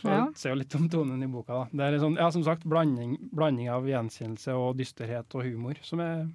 Så 0.00 0.08
Ja. 0.08 0.26
Det 0.30 0.38
ser 0.38 0.50
jo 0.54 0.60
litt 0.62 0.74
om 0.74 0.88
tonen 0.88 1.22
i 1.22 1.26
boka. 1.26 1.52
da. 1.52 1.64
Det 1.72 1.94
er 1.94 1.98
sånn, 2.00 2.16
ja, 2.16 2.30
som 2.30 2.42
sagt 2.44 2.64
blanding, 2.64 3.18
blanding 3.34 3.68
av 3.68 3.84
gjenkjennelse 3.84 4.54
og 4.56 4.76
dysterhet 4.78 5.34
og 5.34 5.44
humor, 5.44 5.76
som 5.82 6.00
er 6.00 6.28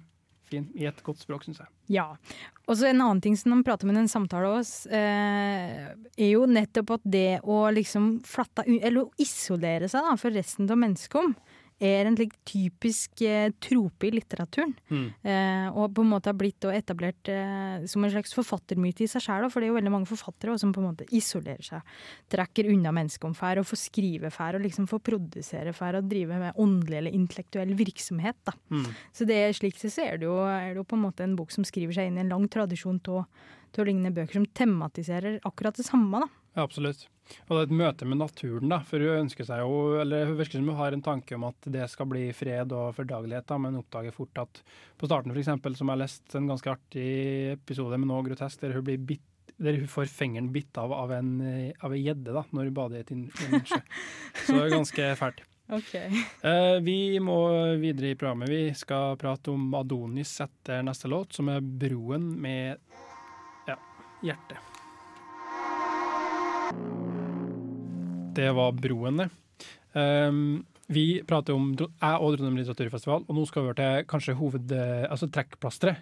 fin 0.50 0.68
i 0.74 0.86
et 0.88 1.02
godt 1.06 1.22
språk, 1.22 1.46
syns 1.46 1.60
jeg. 1.62 1.70
Ja. 1.98 2.06
Og 2.66 2.78
så 2.78 2.88
en 2.88 3.02
annen 3.02 3.22
ting 3.22 3.36
som 3.38 3.52
man 3.54 3.64
prater 3.66 3.86
om 3.86 3.92
i 3.94 3.98
den 3.98 4.10
samtalen 4.10 4.58
også, 4.58 4.90
eh, 4.90 5.92
er 5.94 6.30
jo 6.32 6.46
nettopp 6.50 6.96
at 6.96 7.04
det 7.04 7.40
å 7.44 7.60
liksom 7.74 8.20
flatte 8.26 8.64
Eller 8.66 9.06
isolere 9.22 9.88
seg 9.88 10.02
da, 10.06 10.16
for 10.18 10.34
resten 10.34 10.70
av 10.70 10.80
mennesket 10.82 11.20
er 11.82 12.08
en 12.08 12.16
typisk 12.48 13.20
eh, 13.26 13.50
trope 13.60 14.08
i 14.08 14.12
litteraturen. 14.14 14.72
Eh, 15.20 15.66
og 15.76 15.92
på 15.96 16.04
en 16.04 16.10
måte 16.14 16.30
har 16.30 16.38
blitt 16.38 16.64
etablert 16.70 17.28
eh, 17.28 17.84
som 17.90 18.04
en 18.04 18.12
slags 18.12 18.32
forfattermyte 18.36 19.04
i 19.04 19.10
seg 19.10 19.26
sjøl. 19.26 19.48
For 19.52 19.60
det 19.60 19.68
er 19.68 19.74
jo 19.74 19.78
veldig 19.78 19.92
mange 19.92 20.08
forfattere 20.08 20.54
også, 20.54 20.64
som 20.64 20.72
på 20.72 20.80
en 20.80 20.88
måte 20.88 21.08
isolerer 21.16 21.66
seg. 21.66 21.96
Trekker 22.32 22.70
unna 22.72 22.94
menneskeomferd 22.96 23.60
og 23.60 23.68
får 23.68 23.82
skrive 23.82 24.32
fær 24.32 24.56
og 24.56 24.64
liksom 24.64 24.88
får 24.90 25.04
produsere 25.10 25.74
fær 25.76 26.00
og 26.00 26.08
drive 26.08 26.40
med 26.40 26.62
åndelig 26.62 27.02
eller 27.02 27.18
intellektuell 27.18 27.76
virksomhet. 27.76 28.40
da. 28.48 28.56
Mm. 28.72 28.88
Så 29.12 29.28
det, 29.28 29.42
slik 29.60 29.76
sett 29.80 29.96
så 29.98 30.08
er 30.08 30.22
det, 30.22 30.30
jo, 30.30 30.40
er 30.48 30.72
det 30.72 30.80
jo 30.80 30.88
på 30.88 30.96
en 30.96 31.04
måte 31.04 31.26
en 31.26 31.36
bok 31.36 31.52
som 31.52 31.66
skriver 31.66 31.96
seg 31.96 32.08
inn 32.08 32.18
i 32.20 32.24
en 32.24 32.32
lang 32.32 32.48
tradisjon 32.52 33.02
av 33.12 33.26
lignende 33.84 34.14
bøker 34.16 34.38
som 34.38 34.48
tematiserer 34.56 35.40
akkurat 35.44 35.76
det 35.76 35.84
samme. 35.84 36.24
da. 36.24 36.45
Ja, 36.56 36.64
absolutt. 36.64 37.06
Og 37.46 37.50
det 37.52 37.58
er 37.58 37.66
et 37.66 37.78
møte 37.80 38.06
med 38.08 38.20
naturen, 38.22 38.70
da. 38.70 38.78
For 38.86 39.02
hun 39.02 39.26
ønsker 39.26 39.46
seg 39.48 39.60
jo, 39.60 39.78
eller 40.00 40.28
hun 40.30 40.38
virker 40.38 40.60
som 40.60 40.68
hun 40.70 40.78
har 40.78 40.94
en 40.94 41.04
tanke 41.04 41.36
om 41.36 41.46
at 41.48 41.68
det 41.74 41.88
skal 41.92 42.08
bli 42.10 42.28
fred 42.36 42.72
og 42.72 42.94
fordagelighet, 42.96 43.48
da, 43.50 43.58
men 43.60 43.78
oppdager 43.80 44.14
fort 44.14 44.40
at 44.40 44.60
på 44.96 45.08
starten, 45.10 45.34
eksempel, 45.36 45.76
som 45.76 45.90
jeg 45.90 45.98
har 45.98 46.04
lest 46.04 46.36
en 46.38 46.46
ganske 46.50 46.70
artig 46.72 47.08
episode 47.56 47.98
med 47.98 48.08
nå 48.10 48.20
grotesk, 48.28 48.62
der 48.62 48.76
hun 48.78 48.86
blir 48.86 49.02
bitt 49.14 49.26
der 49.56 49.78
hun 49.80 49.88
får 49.88 50.10
fingeren 50.12 50.50
bitt 50.52 50.76
av 50.76 50.92
av 50.92 51.12
en 51.16 51.38
gjedde 51.96 52.34
da, 52.34 52.42
når 52.52 52.68
hun 52.68 52.74
bader 52.76 52.98
i 52.98 53.04
et 53.06 53.12
inn- 53.14 53.30
innsjø. 53.46 53.78
Så 54.44 54.52
det 54.52 54.64
er 54.66 54.74
ganske 54.74 55.06
fælt. 55.16 55.40
Eh, 56.46 56.76
vi 56.84 56.98
må 57.24 57.38
videre 57.80 58.12
i 58.12 58.18
programmet. 58.20 58.52
Vi 58.52 58.74
skal 58.76 59.16
prate 59.18 59.50
om 59.54 59.72
Adonis 59.74 60.36
etter 60.44 60.84
neste 60.86 61.08
låt, 61.08 61.32
som 61.32 61.48
er 61.48 61.64
'Broen 61.64 62.28
med 62.36 62.76
ja, 63.66 63.78
hjerte'. 64.22 64.75
Det 68.36 68.50
var 68.54 68.72
'Broen', 68.76 69.22
det. 69.22 69.28
Um, 69.96 70.64
vi 70.92 71.22
prater 71.26 71.56
om 71.56 71.70
jeg 71.74 71.88
og 72.20 72.36
Trondheim 72.36 72.58
litteraturfestival, 72.60 73.24
og 73.26 73.34
nå 73.34 73.46
skal 73.48 73.62
vi 73.62 73.66
over 73.70 73.78
til 73.80 74.04
kanskje 74.06 74.36
hoved... 74.38 74.72
Altså 75.10 75.26
trekkplasteret. 75.32 75.96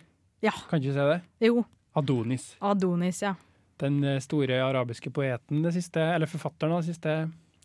Ja. 0.44 0.52
Kan 0.68 0.80
ikke 0.82 0.90
du 0.92 0.98
si 0.98 1.06
det? 1.08 1.20
Jo, 1.46 1.62
Adonis. 1.96 2.50
Adonis, 2.60 3.22
ja. 3.22 3.34
Den 3.80 4.02
eh, 4.04 4.20
store 4.20 4.58
arabiske 4.62 5.10
poeten 5.14 5.62
det 5.64 5.72
siste, 5.74 6.02
eller 6.14 6.28
forfatteren 6.30 6.74
av 6.76 6.82
de 6.82 6.92
siste 6.92 7.14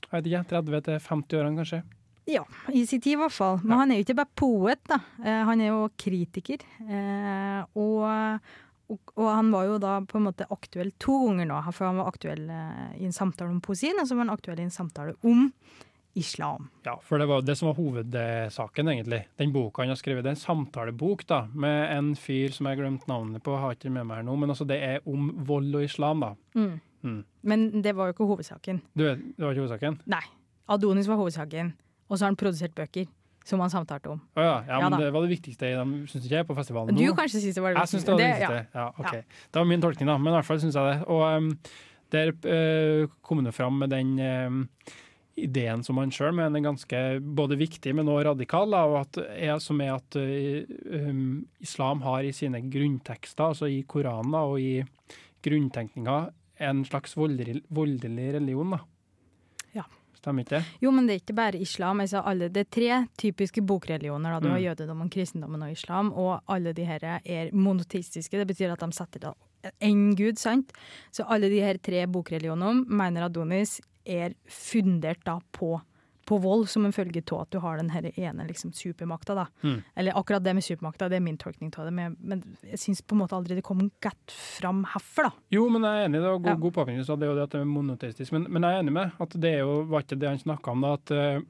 jeg 0.10 0.14
vet 0.24 0.30
ikke, 0.32 0.46
30-50 0.54 1.36
årene, 1.38 1.60
kanskje. 1.60 1.82
Ja, 2.30 2.44
i 2.74 2.86
sin 2.86 3.02
tid 3.02 3.18
i 3.18 3.20
hvert 3.20 3.34
fall. 3.34 3.60
Men 3.64 3.74
Ja. 3.74 3.78
han 3.82 3.92
er 3.92 4.00
jo 4.00 4.06
ikke 4.06 4.16
bare 4.22 4.36
poet, 4.38 4.80
da. 4.88 5.00
Eh, 5.24 5.44
han 5.50 5.62
er 5.62 5.68
jo 5.74 5.90
kritiker. 5.98 6.64
Eh, 6.88 7.64
og, 7.76 8.40
og, 8.90 9.14
og 9.16 9.28
han 9.30 9.52
var 9.54 9.68
jo 9.68 9.78
da 9.82 10.00
på 10.06 10.18
en 10.20 10.26
måte 10.30 10.48
aktuell 10.50 10.90
to 11.02 11.20
ganger 11.28 11.50
nå. 11.50 11.60
For 11.76 11.90
han 11.90 12.02
var 12.02 12.10
aktuell 12.10 12.48
eh, 12.50 12.98
i 13.00 13.06
en 13.08 13.16
samtale 13.16 13.54
om 13.54 13.62
poesien, 13.64 14.00
og 14.02 14.10
så 14.10 14.18
var 14.18 14.28
han 14.28 14.34
aktuell 14.34 14.62
i 14.62 14.66
en 14.66 14.74
samtale 14.74 15.16
om 15.28 15.48
islam. 16.18 16.68
Ja, 16.84 16.96
for 17.06 17.22
det 17.22 17.28
var 17.30 17.44
det 17.46 17.56
som 17.56 17.70
var 17.70 17.78
hovedsaken, 17.78 18.90
egentlig. 18.92 19.22
Den 19.38 19.54
boka 19.54 19.84
han 19.84 19.94
har 19.94 20.00
skrevet, 20.00 20.26
det 20.26 20.34
er 20.34 20.38
en 20.38 20.42
samtalebok 20.42 21.26
da, 21.30 21.44
med 21.54 21.94
en 21.96 22.10
fyr 22.18 22.56
som 22.56 22.68
jeg 22.68 22.76
har 22.76 22.82
glemt 22.82 23.06
navnet 23.12 23.46
på, 23.46 23.56
har 23.62 23.78
ikke 23.78 23.92
med 23.94 24.10
meg 24.10 24.22
her 24.22 24.28
nå, 24.28 24.36
men 24.42 24.52
altså 24.52 24.68
det 24.68 24.80
er 24.84 25.06
om 25.10 25.30
vold 25.48 25.70
og 25.80 25.86
islam, 25.86 26.26
da. 26.26 26.34
Mm. 26.58 26.74
Mm. 27.06 27.22
Men 27.54 27.70
det 27.86 27.94
var 27.96 28.10
jo 28.10 28.18
ikke 28.18 28.28
hovedsaken. 28.34 28.82
Du 28.98 29.06
vet, 29.06 29.22
det 29.38 29.46
var 29.46 29.54
ikke 29.54 29.68
hovedsaken? 29.68 30.02
Nei. 30.12 30.26
Adonis 30.70 31.08
var 31.10 31.22
hovedsaken. 31.22 31.72
Og 32.10 32.18
så 32.18 32.26
har 32.26 32.34
han 32.34 32.42
produsert 32.42 32.76
bøker 32.78 33.08
som 33.48 33.62
han 33.64 33.72
samtalte 33.72 34.12
om. 34.14 34.22
Oh, 34.36 34.44
ja, 34.44 34.56
ja, 34.68 34.80
men 34.84 34.96
ja, 34.98 35.06
det 35.06 35.12
var 35.16 35.26
det 35.26 35.32
viktigste 35.32 35.74
de 35.74 36.00
syns 36.12 36.26
ikke 36.26 36.42
jeg 36.42 36.48
på 36.50 36.56
festivalen 36.58 36.98
Du 36.98 37.04
nå. 37.04 37.14
kanskje 37.18 37.44
syns 37.44 37.58
det 37.58 37.64
var 37.64 37.76
det 37.76 37.82
viktigste. 37.82 37.98
Jeg 37.98 38.02
syns 38.02 38.08
det 38.08 38.14
var 38.14 38.22
det 38.22 38.30
ja. 38.30 38.34
viktigste. 38.34 38.80
Ja. 38.80 38.88
ok. 38.98 39.46
Det 39.50 39.62
var 39.62 39.70
min 39.72 39.86
tolkning, 39.86 40.10
da, 40.12 40.18
men 40.22 40.32
i 40.32 40.38
hvert 40.38 40.50
fall 40.50 40.64
syns 40.64 40.80
jeg 40.80 40.90
det. 40.90 40.98
Og 41.10 41.24
um, 41.38 41.52
der 42.16 42.34
uh, 42.34 43.14
kom 43.26 43.44
det 43.46 43.56
fram 43.56 43.80
med 43.82 43.94
den 43.94 44.16
um, 44.20 44.60
ideen 45.40 45.84
som 45.86 46.02
han 46.02 46.12
sjøl 46.14 46.36
mener 46.36 46.60
er 46.60 46.68
ganske 46.68 47.04
både 47.40 47.58
viktig, 47.60 47.94
men 47.96 48.12
også 48.12 48.28
radikal, 48.32 48.76
da, 48.76 48.84
og 48.90 49.00
at, 49.02 49.22
er, 49.38 49.56
som 49.64 49.82
er 49.86 49.96
at 49.96 50.20
uh, 50.20 50.76
um, 51.00 51.42
islam 51.64 52.04
har 52.06 52.28
i 52.28 52.36
sine 52.36 52.62
grunntekster, 52.68 53.54
altså 53.54 53.72
i 53.72 53.82
Koranen 53.88 54.36
og 54.42 54.60
i 54.62 54.84
grunntenkninga, 55.46 56.22
en 56.70 56.84
slags 56.84 57.16
voldelig, 57.16 57.62
voldelig 57.72 58.34
religion. 58.36 58.76
da. 58.76 58.84
Stemmer 60.20 60.44
ikke 60.44 60.58
det? 60.58 60.64
Jo, 60.84 60.92
men 60.92 61.08
det 61.08 61.14
er 61.16 61.22
ikke 61.22 61.36
bare 61.38 61.60
islam. 61.64 62.02
Altså 62.04 62.22
alle, 62.28 62.50
det 62.52 62.66
er 62.66 62.70
tre 62.76 63.08
typiske 63.18 63.62
bokreligioner. 63.66 64.34
Da. 64.34 64.40
Du 64.40 64.50
har 64.52 64.60
Mm. 64.60 64.66
jødedommen, 64.66 65.10
kristendommen 65.10 65.62
og 65.64 65.72
islam. 65.72 66.12
Og 66.14 66.42
alle 66.50 66.74
de 66.74 66.84
her 66.86 67.00
er 67.26 67.52
monoteistiske. 67.54 68.38
Det 68.38 68.48
betyr 68.48 68.72
at 68.74 68.80
de 68.80 68.92
setter 68.92 69.20
da 69.20 69.34
én 69.82 70.16
gud, 70.16 70.38
sant? 70.38 70.72
Så 71.12 71.24
alle 71.30 71.50
de 71.50 71.60
her 71.62 71.78
tre 71.78 72.06
bokreligionene 72.08 72.86
mener 72.88 73.26
Adonis 73.26 73.80
er 74.06 74.34
fundert 74.48 75.24
da 75.26 75.40
på, 75.54 75.80
på 76.30 76.38
vold, 76.44 76.68
som 76.70 76.86
en 76.86 76.94
følge 76.94 77.24
av 77.34 77.42
at 77.48 77.50
du 77.56 77.58
har 77.64 77.80
den 77.82 77.90
her 77.90 78.06
ene 78.14 78.46
liksom, 78.48 78.70
supermakta. 78.78 79.34
da. 79.36 79.46
Mm. 79.66 79.80
Eller 79.98 80.18
akkurat 80.20 80.44
det 80.46 80.54
med 80.54 80.64
supermakta, 80.64 81.10
det 81.10 81.18
er 81.18 81.26
min 81.26 81.38
tolkning 81.42 81.72
av 81.78 81.88
det. 81.90 81.94
Men, 81.98 82.16
men 82.22 82.44
jeg 82.70 82.80
syns 82.84 83.02
på 83.02 83.16
en 83.18 83.24
måte 83.24 83.36
aldri 83.38 83.58
det 83.58 83.64
kom 83.66 83.82
godt 84.06 84.32
fram 84.36 84.84
herfor, 84.94 85.30
da. 85.30 85.32
Jo, 85.58 85.66
men 85.74 85.82
jeg 85.88 86.04
er 86.04 86.10
enig. 86.12 86.22
Det 86.22 86.30
var 86.30 86.38
god, 86.44 86.52
Ja. 86.54 86.56
god 86.68 86.74
påpekning. 86.78 87.06
så 87.08 87.18
Det 87.20 87.26
er 87.28 87.32
jo 87.34 87.38
det 87.40 87.48
at 87.50 87.56
det 87.58 87.62
er 87.62 87.72
monoteistisk. 87.74 88.32
Men, 88.38 88.46
men 88.50 88.62
jeg 88.68 88.78
er 88.78 88.84
enig 88.84 88.94
med 88.94 89.12
at 89.26 89.30
det 89.42 89.54
er 89.56 89.60
jo, 89.66 89.84
var 89.90 90.06
ikke 90.06 90.20
det 90.20 90.30
han 90.30 90.38
snakka 90.46 90.72
om. 90.72 90.82
da, 90.86 90.94
at 90.94 91.12
uh, 91.12 91.42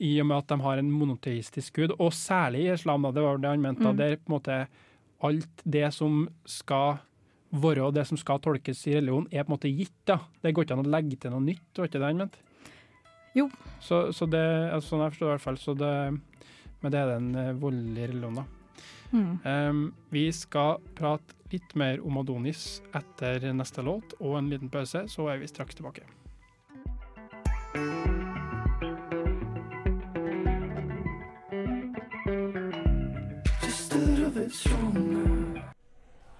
I 0.00 0.20
og 0.22 0.26
med 0.30 0.36
at 0.38 0.46
de 0.54 0.60
har 0.62 0.78
en 0.78 0.90
monoteistisk 0.94 1.74
gud, 1.74 1.96
og 1.98 2.12
særlig 2.14 2.60
i 2.68 2.72
islam, 2.78 3.02
da, 3.02 3.10
det 3.10 3.22
var 3.26 3.38
det 3.42 3.50
han 3.50 3.60
mente, 3.60 3.82
da, 3.82 3.90
Mm. 3.90 3.96
det 3.98 4.06
er 4.12 4.16
på 4.22 4.30
en 4.30 4.36
måte 4.38 4.58
alt 5.26 5.62
det 5.66 5.88
som 5.94 6.28
skal 6.46 6.98
være 7.50 7.80
og 7.86 7.94
det 7.94 8.06
som 8.06 8.16
skal 8.20 8.38
tolkes 8.38 8.86
i 8.86 8.94
religion, 9.00 9.26
er 9.32 9.42
på 9.42 9.50
en 9.50 9.56
måte 9.58 9.70
gitt. 9.76 9.94
da. 10.06 10.20
Det 10.42 10.52
går 10.54 10.64
ikke 10.68 10.76
an 10.78 10.84
å 10.86 10.90
legge 10.92 11.18
til 11.18 11.30
noe 11.32 11.40
nytt, 11.40 11.64
var 11.76 11.88
ikke 11.88 11.98
det 11.98 12.10
han 12.12 12.16
mente? 12.22 12.38
Jo. 13.38 13.48
Så, 13.80 14.08
så 14.12 14.26
det, 14.26 14.44
altså, 14.72 14.94
sånn 14.94 15.04
jeg 15.06 15.14
forstår 15.14 15.26
det 15.26 15.30
i 15.30 15.36
hvert 15.36 15.46
fall, 15.46 15.58
så 15.62 15.74
det, 15.78 15.94
men 16.82 16.94
det 16.94 17.00
er 17.00 17.12
den 17.14 17.28
eh, 17.38 17.56
voldelige 17.58 18.12
religionen, 18.12 18.42
da. 18.42 18.46
Mm. 19.08 19.38
Um, 19.44 19.94
vi 20.12 20.26
skal 20.36 20.82
prate 20.98 21.36
litt 21.52 21.72
mer 21.80 22.02
om 22.04 22.18
Adonis 22.20 22.82
etter 22.92 23.46
neste 23.56 23.80
låt 23.80 24.12
og 24.18 24.36
en 24.36 24.50
liten 24.52 24.68
pause, 24.68 25.06
så 25.08 25.30
er 25.32 25.40
vi 25.40 25.48
straks 25.48 25.78
tilbake. 25.78 26.04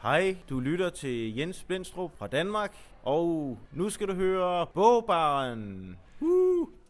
Hei, 0.03 0.37
du 0.49 0.61
lytter 0.61 0.91
til 0.91 1.39
Jens 1.39 1.65
Blindstrup 1.65 2.19
fra 2.19 2.29
Danmark, 2.29 2.77
og 3.05 3.57
nå 3.73 3.89
skal 3.91 4.13
du 4.13 4.15
høre 4.15 4.67
Bogbaren. 4.75 5.97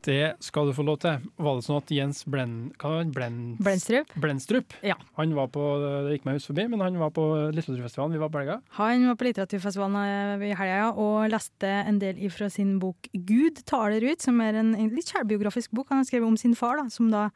Det 0.07 0.37
skal 0.45 0.69
du 0.69 0.73
få 0.77 0.85
lov 0.87 1.01
til. 1.03 1.25
Var 1.43 1.57
det 1.59 1.65
sånn 1.67 1.81
at 1.81 1.91
Jens 1.93 2.21
Blen, 2.31 2.53
hva 2.79 2.93
det? 3.01 3.11
Blen, 3.17 3.39
Blendstrup. 3.59 4.13
Blendstrup 4.23 4.77
Ja. 4.87 4.95
Han 5.19 5.35
var 5.35 5.51
på, 5.53 5.65
det 5.83 6.15
gikk 6.15 6.29
meg 6.29 6.39
hus 6.39 6.47
forbi, 6.47 6.69
men 6.71 6.85
han 6.85 7.01
var 7.01 7.11
på 7.17 7.25
litteraturfestivalen. 7.57 8.15
Vi 8.15 8.23
var 8.23 8.31
på 8.31 8.43
helga. 8.43 8.61
Han 8.79 9.09
var 9.11 9.19
på 9.19 9.27
litteraturfestivalen 9.27 9.99
eh, 10.05 10.47
i 10.51 10.55
helga 10.55 10.79
ja, 10.85 10.93
og 10.93 11.27
leste 11.33 11.73
en 11.83 11.99
del 12.03 12.21
ifra 12.29 12.47
sin 12.53 12.77
bok 12.83 13.11
'Gud 13.13 13.65
taler 13.67 14.07
ut', 14.07 14.23
som 14.23 14.39
er 14.45 14.61
en, 14.61 14.75
en 14.79 14.95
litt 14.95 15.11
selvbiografisk 15.11 15.75
bok 15.75 15.91
han 15.91 16.05
har 16.05 16.09
skrevet 16.09 16.31
om 16.31 16.39
sin 16.39 16.55
far, 16.55 16.79
da, 16.79 16.87
som 16.95 17.11
da 17.11 17.29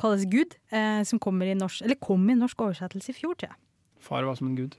kalles 0.00 0.26
Gud. 0.26 0.58
Eh, 0.74 1.04
som 1.06 1.22
kommer 1.22 1.46
i 1.46 1.54
norsk, 1.54 1.86
eller 1.86 1.98
kom 2.02 2.26
i 2.28 2.36
norsk 2.36 2.66
oversettelse 2.66 3.14
i 3.14 3.16
fjor, 3.16 3.38
tror 3.38 3.52
jeg. 3.52 3.58
Far 4.02 4.26
var 4.26 4.36
som 4.38 4.50
en 4.50 4.58
gud. 4.58 4.76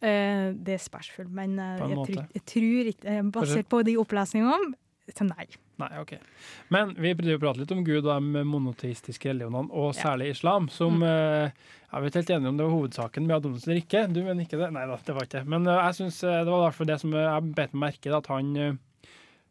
Eh, 0.00 0.54
det 0.54 0.76
er 0.76 0.82
spørsmål, 0.82 1.28
men 1.34 1.58
eh, 1.58 1.78
jeg, 1.82 1.96
tror, 2.06 2.26
jeg 2.34 2.44
tror 2.46 2.90
ikke 2.92 3.14
eh, 3.16 3.24
Basert 3.34 3.68
på 3.68 3.80
de 3.82 3.96
opplesningene, 3.98 4.76
så 5.10 5.26
nei. 5.26 5.48
Nei, 5.78 5.88
ok. 6.00 6.12
Men 6.74 6.90
vi 6.98 7.12
prøvde 7.14 7.36
å 7.38 7.42
prate 7.42 7.60
litt 7.62 7.72
om 7.74 7.84
Gud 7.86 8.00
og 8.02 8.10
de 8.10 8.42
monoteistiske 8.44 9.30
religionene, 9.30 9.70
og 9.70 9.92
Ja. 9.94 10.00
særlig 10.10 10.30
islam, 10.34 10.68
som 10.68 11.02
eh, 11.06 11.50
Jeg 11.92 12.02
vet 12.04 12.14
helt 12.18 12.30
enig 12.34 12.48
om 12.50 12.56
det 12.58 12.66
var 12.66 12.74
hovedsaken 12.74 13.26
med 13.26 13.36
Adonis 13.36 13.64
eller 13.68 13.78
ikke. 13.80 14.02
Du 14.12 14.18
mener 14.22 14.44
ikke 14.44 14.58
det? 14.60 14.72
Nei 14.74 14.82
da, 14.90 14.96
det 15.06 15.14
var 15.16 15.24
ikke 15.24 15.38
det. 15.38 15.46
Men 15.48 15.66
eh, 15.66 15.78
jeg 15.86 15.94
synes 16.02 16.18
eh, 16.24 16.42
det 16.44 16.52
var 16.52 16.66
derfor 16.66 16.84
det 16.90 16.98
som 17.00 17.14
jeg 17.16 17.54
bet 17.54 17.72
meg 17.72 17.94
merke 17.94 18.16
at 18.18 18.26
han 18.26 18.78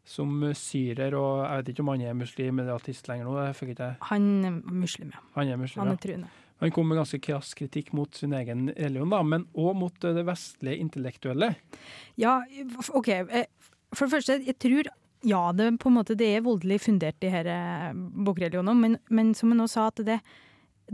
som 0.08 0.40
syrer, 0.56 1.12
og 1.18 1.42
jeg 1.44 1.56
vet 1.62 1.70
ikke 1.74 1.82
om 1.84 1.90
han 1.92 2.04
er 2.08 2.14
muslim 2.16 2.60
eller 2.62 2.78
artist 2.78 3.08
lenger 3.10 3.26
nå, 3.28 3.32
det 3.42 3.56
fikk 3.58 3.72
ikke 3.74 3.88
jeg. 3.90 3.96
Han 4.08 4.28
er 4.48 4.54
muslim, 4.84 5.10
ja. 5.12 5.20
Han 5.34 5.48
er 5.52 5.58
muslim, 5.60 5.82
Han 5.84 5.92
er 5.92 5.98
truende. 6.04 6.30
Han 6.62 6.72
kom 6.74 6.88
med 6.90 6.98
ganske 6.98 7.20
krass 7.22 7.50
kritikk 7.54 7.92
mot 7.94 8.16
sin 8.18 8.32
egen 8.34 8.70
religion, 8.74 9.10
da, 9.12 9.20
men 9.22 9.44
òg 9.54 9.76
mot 9.78 9.98
det 10.02 10.24
vestlige 10.26 10.80
intellektuelle. 10.82 11.52
Ja, 12.18 12.38
OK. 12.96 13.10
For 13.94 14.06
det 14.08 14.14
første, 14.16 14.38
jeg 14.48 14.56
tror 14.58 14.88
ja, 15.26 15.52
det, 15.52 15.70
måte, 15.90 16.14
det 16.18 16.28
er 16.36 16.44
voldelig 16.46 16.80
fundert, 16.84 17.18
de 17.22 17.30
her 17.32 17.48
eh, 17.50 17.88
bokreligionene, 17.94 18.76
men, 18.78 18.98
men 19.10 19.32
som 19.34 19.50
jeg 19.50 19.58
nå 19.58 19.66
sa, 19.70 19.88
at 19.90 20.02
det, 20.06 20.18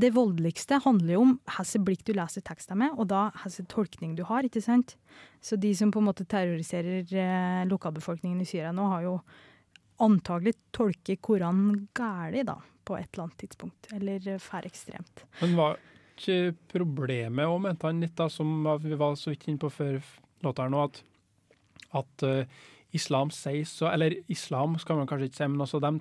det 0.00 0.11
voldeligste 0.16 0.81
handler 0.85 1.16
jo 1.16 1.23
om 1.26 1.35
hvilket 1.45 1.85
blikk 1.87 2.04
du 2.09 2.14
leser 2.16 2.45
tekstene 2.47 2.81
med, 2.87 2.99
og 2.99 3.11
da 3.12 3.28
hvilken 3.43 3.69
tolkning 3.71 4.14
du 4.19 4.25
har, 4.28 4.47
ikke 4.47 4.62
sant? 4.64 4.97
Så 5.45 5.59
de 5.61 5.75
som 5.76 5.93
på 5.93 6.00
en 6.02 6.09
måte 6.09 6.26
terroriserer 6.28 7.16
eh, 7.21 7.64
lokalbefolkningen 7.71 8.40
i 8.43 8.49
Syria 8.49 8.73
nå, 8.75 8.88
har 8.95 9.04
jo 9.07 9.19
antagelig 10.02 10.57
tolket 10.75 11.23
Koranen 11.23 11.85
gærlig, 11.95 12.47
da, 12.49 12.59
på 12.85 12.97
et 12.99 13.09
eller 13.12 13.28
annet 13.28 13.43
tidspunkt. 13.45 13.90
Eller 13.95 14.31
eh, 14.35 14.43
fær 14.43 14.66
ekstremt. 14.66 15.26
Men 15.43 15.59
var 15.61 15.81
ikke 16.14 16.54
problemet 16.71 17.50
òg, 17.50 17.61
mente 17.62 17.90
han 17.90 18.02
litt, 18.02 18.16
da, 18.19 18.28
som 18.31 18.62
vi 18.83 18.99
var 18.99 19.19
så 19.19 19.33
vidt 19.33 19.49
inne 19.50 19.62
på 19.62 19.71
før 19.73 19.99
låta 20.45 20.66
her 20.66 20.73
nå, 20.73 20.85
at, 20.88 21.02
at 22.00 22.26
eh, 22.26 22.62
islam 22.94 23.30
sier 23.34 23.64
så 23.68 23.88
Eller 23.90 24.16
islam 24.30 24.78
skal 24.78 25.00
man 25.00 25.08
kanskje 25.10 25.30
ikke 25.30 25.40
si, 25.40 25.48
men 25.50 25.64
også 25.64 25.80
de 25.82 25.94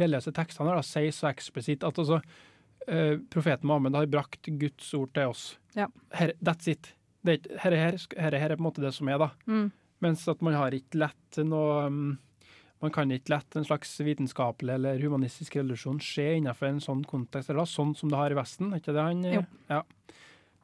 religiøse 0.00 0.32
tekstene 0.36 0.74
da, 0.74 0.84
sier 0.86 1.12
så 1.14 1.30
eksplisitt 1.30 1.86
at 1.86 1.98
altså 1.98 2.20
uh, 2.20 3.16
profeten 3.32 3.68
Mohammed 3.70 3.98
har 3.98 4.08
brakt 4.10 4.50
Guds 4.60 4.94
ord 4.98 5.12
til 5.16 5.30
oss. 5.30 5.44
Ja. 5.78 5.86
Her, 6.16 6.34
that's 6.42 6.70
it. 6.70 6.94
Det 7.22 7.40
ikke, 7.40 7.60
her, 7.62 7.76
her, 7.76 8.00
her, 8.16 8.34
er 8.38 8.56
på 8.56 8.62
en 8.62 8.66
måte 8.66 8.82
det 8.82 8.94
som 8.96 9.08
er, 9.12 9.20
da. 9.20 9.30
Mm. 9.46 9.70
Mens 10.00 10.24
at 10.32 10.42
man 10.42 10.56
har 10.56 10.74
ikke 10.74 11.02
lett 11.02 11.40
noe 11.44 11.86
um, 11.86 12.02
Man 12.80 12.92
kan 12.94 13.10
ikke 13.12 13.34
lett 13.34 13.56
en 13.60 13.66
slags 13.68 13.90
vitenskapelig 14.00 14.72
eller 14.78 15.02
humanistisk 15.04 15.58
revolusjon 15.58 15.98
skje 16.00 16.38
innenfor 16.38 16.70
en 16.70 16.78
sånn 16.80 17.02
kontekst, 17.04 17.50
eller 17.50 17.60
da, 17.60 17.68
sånn 17.68 17.90
som 17.98 18.08
det 18.08 18.16
har 18.16 18.32
i 18.32 18.38
Vesten. 18.38 18.70
ikke 18.72 18.94
det 18.96 19.04
han 19.04 19.26
Jo. 19.28 19.42
Ja. 19.68 19.82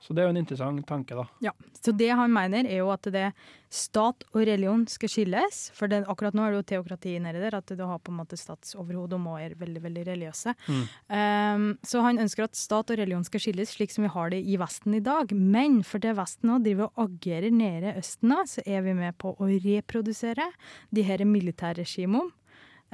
Så 0.02 0.14
det 0.14 0.22
er 0.22 0.28
jo 0.28 0.35
en 0.35 0.38
interessant 0.38 0.82
tanke, 0.87 1.16
da. 1.16 1.24
Ja, 1.42 1.52
så 1.80 1.92
det 1.96 2.11
han 2.14 2.30
mener 2.32 2.68
er 2.68 2.82
jo 2.82 2.90
at 2.92 3.06
det 3.11 3.30
stat 3.72 4.22
og 4.28 4.42
religion 4.46 4.85
skal 4.90 5.11
skilles. 5.11 5.61
For 5.74 5.90
det, 5.90 6.02
akkurat 6.06 6.37
nå 6.37 6.44
er 6.44 6.52
det 6.52 6.61
jo 6.61 6.66
teokrati 6.70 7.14
nedi 7.22 7.40
der, 7.42 7.56
at 7.59 7.72
du 7.72 7.82
har 7.82 7.98
på 8.04 8.12
en 8.12 8.20
måte 8.20 8.38
statsoverhode 8.38 9.16
og 9.16 9.24
må 9.24 9.38
er 9.40 9.56
veldig 9.59 9.82
veldig 9.87 10.04
religiøse. 10.11 10.54
Mm. 10.68 10.85
Um, 11.11 11.66
så 11.87 12.04
han 12.04 12.20
ønsker 12.22 12.46
at 12.46 12.59
stat 12.59 12.92
og 12.92 13.00
religion 13.00 13.24
skal 13.26 13.42
skilles 13.42 13.72
slik 13.74 13.94
som 13.94 14.06
vi 14.06 14.12
har 14.14 14.32
det 14.35 14.42
i 14.44 14.59
Vesten 14.61 14.98
i 14.98 15.02
dag. 15.04 15.32
Men 15.32 15.80
for 15.87 16.02
det 16.04 16.14
Vesten 16.20 16.52
nå 16.52 16.61
driver 16.64 16.92
og 16.92 17.09
agerer 17.09 17.50
nede 17.54 17.94
i 17.94 18.04
Østen 18.04 18.30
nå, 18.35 18.42
så 18.52 18.62
er 18.68 18.85
vi 18.87 18.94
med 19.00 19.16
på 19.22 19.32
å 19.32 19.50
reprodusere 19.50 20.50
de 20.94 21.06
her 21.09 21.24
militærregimene. 21.26 22.30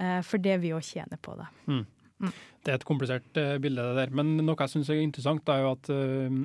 Uh, 0.00 0.22
for 0.24 0.40
det 0.40 0.54
vi 0.62 0.70
òg 0.72 0.86
tjener 0.86 1.20
på 1.20 1.34
det. 1.36 1.50
Det 2.62 2.70
er 2.70 2.78
et 2.78 2.86
komplisert 2.86 3.26
uh, 3.36 3.58
bilde, 3.60 3.84
det 3.90 3.98
der. 3.98 4.14
Men 4.14 4.38
noe 4.40 4.56
jeg 4.56 4.72
syns 4.72 4.88
er 4.88 5.02
interessant, 5.02 5.50
er 5.52 5.64
jo 5.64 5.72
at 5.74 5.90
eh, 5.92 6.38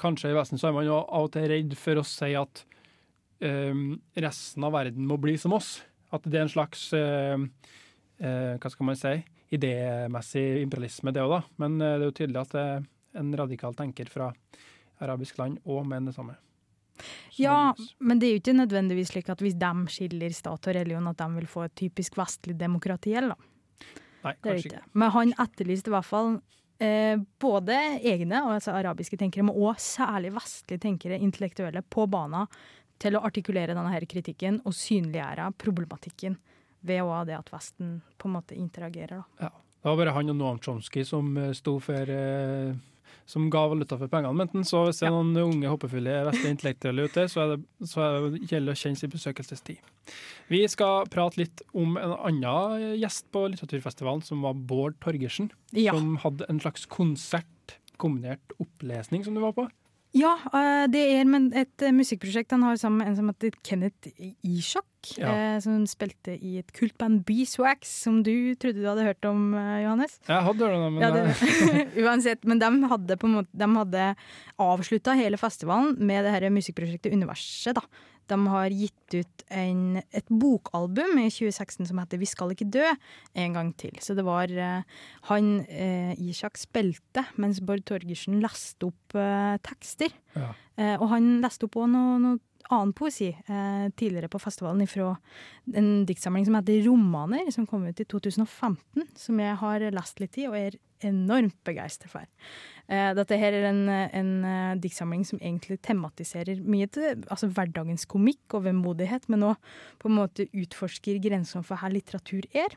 kanskje 0.00 0.30
i 0.30 0.36
Vesten 0.36 0.60
så 0.60 0.70
er 0.70 0.76
man 0.76 0.86
jo 0.86 0.98
av 1.00 1.28
og 1.28 1.32
til 1.34 1.48
redd 1.50 1.76
for 1.80 2.00
å 2.00 2.06
si 2.06 2.32
at 2.38 2.62
um, 3.40 3.96
resten 4.16 4.66
av 4.66 4.74
verden 4.76 5.08
må 5.08 5.18
bli 5.20 5.36
som 5.40 5.56
oss. 5.56 5.80
At 6.14 6.26
det 6.28 6.38
er 6.38 6.46
en 6.46 6.52
slags 6.52 6.88
uh, 6.94 7.34
uh, 8.22 8.54
Hva 8.62 8.72
skal 8.72 8.90
man 8.90 8.98
si? 8.98 9.16
Idémessig 9.56 10.62
imperialisme, 10.62 11.12
det 11.14 11.22
òg, 11.22 11.36
da. 11.36 11.40
Men 11.62 11.76
eh, 11.78 11.92
det 12.00 12.02
er 12.02 12.08
jo 12.08 12.14
tydelig 12.18 12.40
at 12.40 12.54
det 12.56 12.62
er 12.66 13.20
en 13.20 13.28
radikal 13.38 13.76
tenker 13.78 14.08
fra 14.10 14.32
arabisk 15.04 15.38
land 15.38 15.60
òg 15.62 15.84
mener 15.86 16.10
det 16.10 16.16
samme. 16.16 16.34
Så 17.30 17.44
Ja, 17.44 17.58
men 18.02 18.18
det 18.18 18.26
er 18.26 18.34
jo 18.34 18.40
ikke 18.40 18.56
nødvendigvis 18.56 19.12
slik 19.12 19.30
at 19.30 19.44
hvis 19.44 19.54
de 19.60 19.70
skiller 19.92 20.34
stat 20.34 20.66
og 20.66 20.74
religion, 20.74 21.06
at 21.06 21.22
de 21.22 21.28
vil 21.36 21.46
få 21.46 21.68
et 21.68 21.76
typisk 21.78 22.18
vestlig 22.18 22.56
demokrati. 22.58 23.14
eller. 23.14 23.38
Nei, 24.24 24.34
kanskje 24.42 24.72
ikke. 24.72 24.82
Men 24.98 25.14
han 25.14 25.34
etterlyste 25.46 25.92
i 25.92 25.94
hvert 25.94 26.10
fall 26.10 26.32
eh, 26.82 27.14
både 27.40 27.76
egne, 28.02 28.42
altså 28.56 28.74
arabiske 28.76 29.18
tenkere, 29.20 29.46
men 29.48 29.56
òg 29.56 29.80
særlig 29.82 30.34
vestlige 30.36 30.82
tenkere, 30.82 31.20
intellektuelle, 31.22 31.82
på 31.82 32.06
bana 32.10 32.46
til 33.02 33.16
å 33.16 33.22
artikulere 33.28 33.74
denne 33.76 33.92
her 33.92 34.06
kritikken 34.08 34.62
og 34.64 34.74
synliggjøre 34.76 35.50
problematikken 35.60 36.38
ved 36.86 37.02
òg 37.04 37.28
det 37.28 37.36
at 37.38 37.52
Vesten 37.52 38.00
på 38.16 38.28
en 38.28 38.36
måte 38.38 38.56
interagerer. 38.56 39.24
Da. 39.40 39.50
Det 39.50 39.90
var 39.90 39.98
bare 40.00 40.14
han 40.16 40.32
og 40.32 40.38
Noam 40.38 40.60
Chomsky 40.62 41.04
som 41.06 41.34
eh, 41.38 41.52
sto 41.56 41.76
for 41.82 42.12
eh, 42.12 42.74
som 43.24 43.48
ga 43.50 43.64
valuta 43.70 43.96
for 43.98 44.10
pengene. 44.12 44.46
Men 44.52 44.66
så 44.66 44.84
hvis 44.86 45.00
det 45.00 45.08
er 45.08 45.14
noen 45.14 45.32
unge, 45.42 45.70
håpefulle 45.72 46.18
vestlige 46.28 46.54
intellektuelle 46.54 47.06
ute, 47.08 47.24
så 47.32 47.42
er 47.42 47.54
det, 47.54 47.58
så 47.88 48.02
er 48.04 48.28
det 48.34 48.42
gjelder 48.52 48.76
å 48.76 48.80
kjenne 48.82 49.00
sin 49.00 49.12
besøkelsestid. 49.14 49.80
Vi 50.52 50.60
skal 50.70 51.08
prate 51.10 51.40
litt 51.40 51.62
om 51.74 51.96
en 51.98 52.14
annen 52.18 52.98
gjest 53.00 53.26
på 53.34 53.46
litteraturfestivalen, 53.50 54.22
som 54.22 54.44
var 54.46 54.54
Bård 54.54 54.98
Torgersen. 55.02 55.50
Ja, 55.74 55.96
Som 55.96 56.18
hadde 56.22 56.46
en 56.52 56.60
slags 56.62 56.86
konsert, 56.86 57.78
kombinert 57.98 58.54
opplesning, 58.62 59.24
som 59.24 59.34
du 59.34 59.40
var 59.42 59.56
på. 59.56 59.66
ja 60.16 60.36
eh, 60.54 60.86
det 60.88 61.02
er 61.18 61.26
et 61.60 61.82
musikkprosjekt 61.92 62.52
han 62.54 62.62
har 62.62 62.76
sammen 62.80 63.02
med 63.02 63.08
en 63.10 63.16
som 63.18 63.28
heter 63.32 63.56
Kenneth 63.66 64.08
Ishak, 64.46 64.86
Ja. 65.18 65.30
eh, 65.30 65.58
som 65.64 65.84
spilte 65.88 66.34
i 66.36 66.56
et 66.60 66.72
kultband 66.76 67.24
Beeswax, 67.28 67.88
som 68.04 68.22
du 68.26 68.54
trodde 68.58 68.82
du 68.82 68.88
hadde 68.88 69.06
hørt 69.06 69.24
om, 69.28 69.54
eh, 69.54 69.82
Johannes. 69.84 70.18
Jeg 70.26 70.42
hadde 70.48 70.66
hørt 70.66 70.76
om 70.76 70.98
men 70.98 71.02
Ja, 71.02 71.10
det, 71.14 71.86
uansett, 72.06 72.44
men 72.44 72.58
de 72.62 72.70
hadde, 72.90 73.16
på 73.20 73.30
en 73.30 73.38
måte, 73.40 73.52
de 73.52 73.70
hadde 73.76 74.10
avslutta 74.62 75.14
hele 75.18 75.38
festivalen 75.40 75.96
med 75.98 76.24
det 76.26 76.34
her 76.36 76.50
musikkprosjektet 76.50 77.12
Universet. 77.16 77.74
da. 77.78 77.84
De 78.26 78.34
har 78.50 78.72
gitt 78.74 79.14
ut 79.14 79.42
en, 79.54 80.00
et 80.10 80.26
bokalbum 80.34 81.12
i 81.22 81.28
2016 81.30 81.86
som 81.86 82.00
heter 82.02 82.18
Vi 82.18 82.26
skal 82.26 82.50
ikke 82.56 82.66
dø, 82.74 82.82
en 83.38 83.52
gang 83.54 83.70
til. 83.78 83.94
Så 84.02 84.16
det 84.18 84.24
var 84.26 84.50
eh, 84.50 84.82
han 85.30 85.52
eh, 85.70 86.10
Ishak 86.18 86.58
spilte, 86.58 87.22
mens 87.38 87.60
Bård 87.62 87.84
Torgersen 87.86 88.40
leste 88.42 88.88
opp 88.90 89.14
eh, 89.14 89.54
tekster. 89.62 90.10
ja. 90.34 90.52
Eh, 90.76 90.96
og 91.00 91.06
han 91.08 91.38
leste 91.40 91.64
opp 91.64 91.78
òg 91.80 91.86
noe, 91.88 92.18
noe 92.20 92.36
annen 92.72 92.92
poesi 92.96 93.28
eh, 93.32 93.86
tidligere 93.98 94.30
på 94.32 94.40
festivalen 94.42 94.88
fra 94.90 95.12
en 95.74 95.90
diktsamling 96.08 96.46
som 96.46 96.58
heter 96.58 96.82
Romaner, 96.86 97.50
som 97.54 97.66
kom 97.68 97.86
ut 97.86 98.00
i 98.00 98.06
2015, 98.08 99.06
som 99.18 99.40
jeg 99.42 99.58
har 99.62 99.86
lest 99.94 100.22
litt 100.22 100.38
i 100.40 100.48
og 100.50 100.58
er 100.58 100.78
enormt 101.04 101.58
begeistret 101.66 102.12
for. 102.12 102.26
Eh, 102.88 103.10
dette 103.18 103.38
her 103.40 103.54
er 103.56 103.68
en, 103.70 103.82
en 103.90 104.32
eh, 104.46 104.74
diktsamling 104.82 105.24
som 105.28 105.40
egentlig 105.42 105.78
tematiserer 105.84 106.62
mye 106.64 106.88
til 106.92 107.24
altså 107.26 107.50
hverdagens 107.50 108.06
komikk 108.10 108.58
og 108.58 108.66
vemodighet, 108.68 109.28
men 109.32 109.48
òg 109.52 109.72
på 110.02 110.10
en 110.10 110.18
måte 110.20 110.48
utforsker 110.54 111.20
grensene 111.24 111.66
for 111.66 111.78
hva 111.78 111.90
litteratur 111.92 112.46
er. 112.54 112.76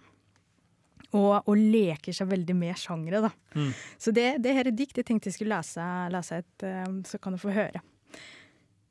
Og, 1.09 1.39
og 1.49 1.55
leker 1.57 2.13
seg 2.13 2.27
veldig 2.29 2.53
med 2.53 2.77
sjangre. 2.77 3.23
da. 3.23 3.29
Mm. 3.57 3.69
Så 3.97 4.11
det, 4.13 4.27
det 4.45 4.51
her 4.53 4.67
er 4.69 4.75
dikt 4.77 4.99
jeg 4.99 5.07
tenkte 5.07 5.31
jeg 5.31 5.39
skulle 5.39 5.57
lese, 5.57 5.85
lese 6.13 6.43
et, 6.43 6.65
eh, 6.67 6.91
så 7.09 7.17
kan 7.21 7.33
du 7.33 7.41
få 7.41 7.55
høre. 7.55 7.81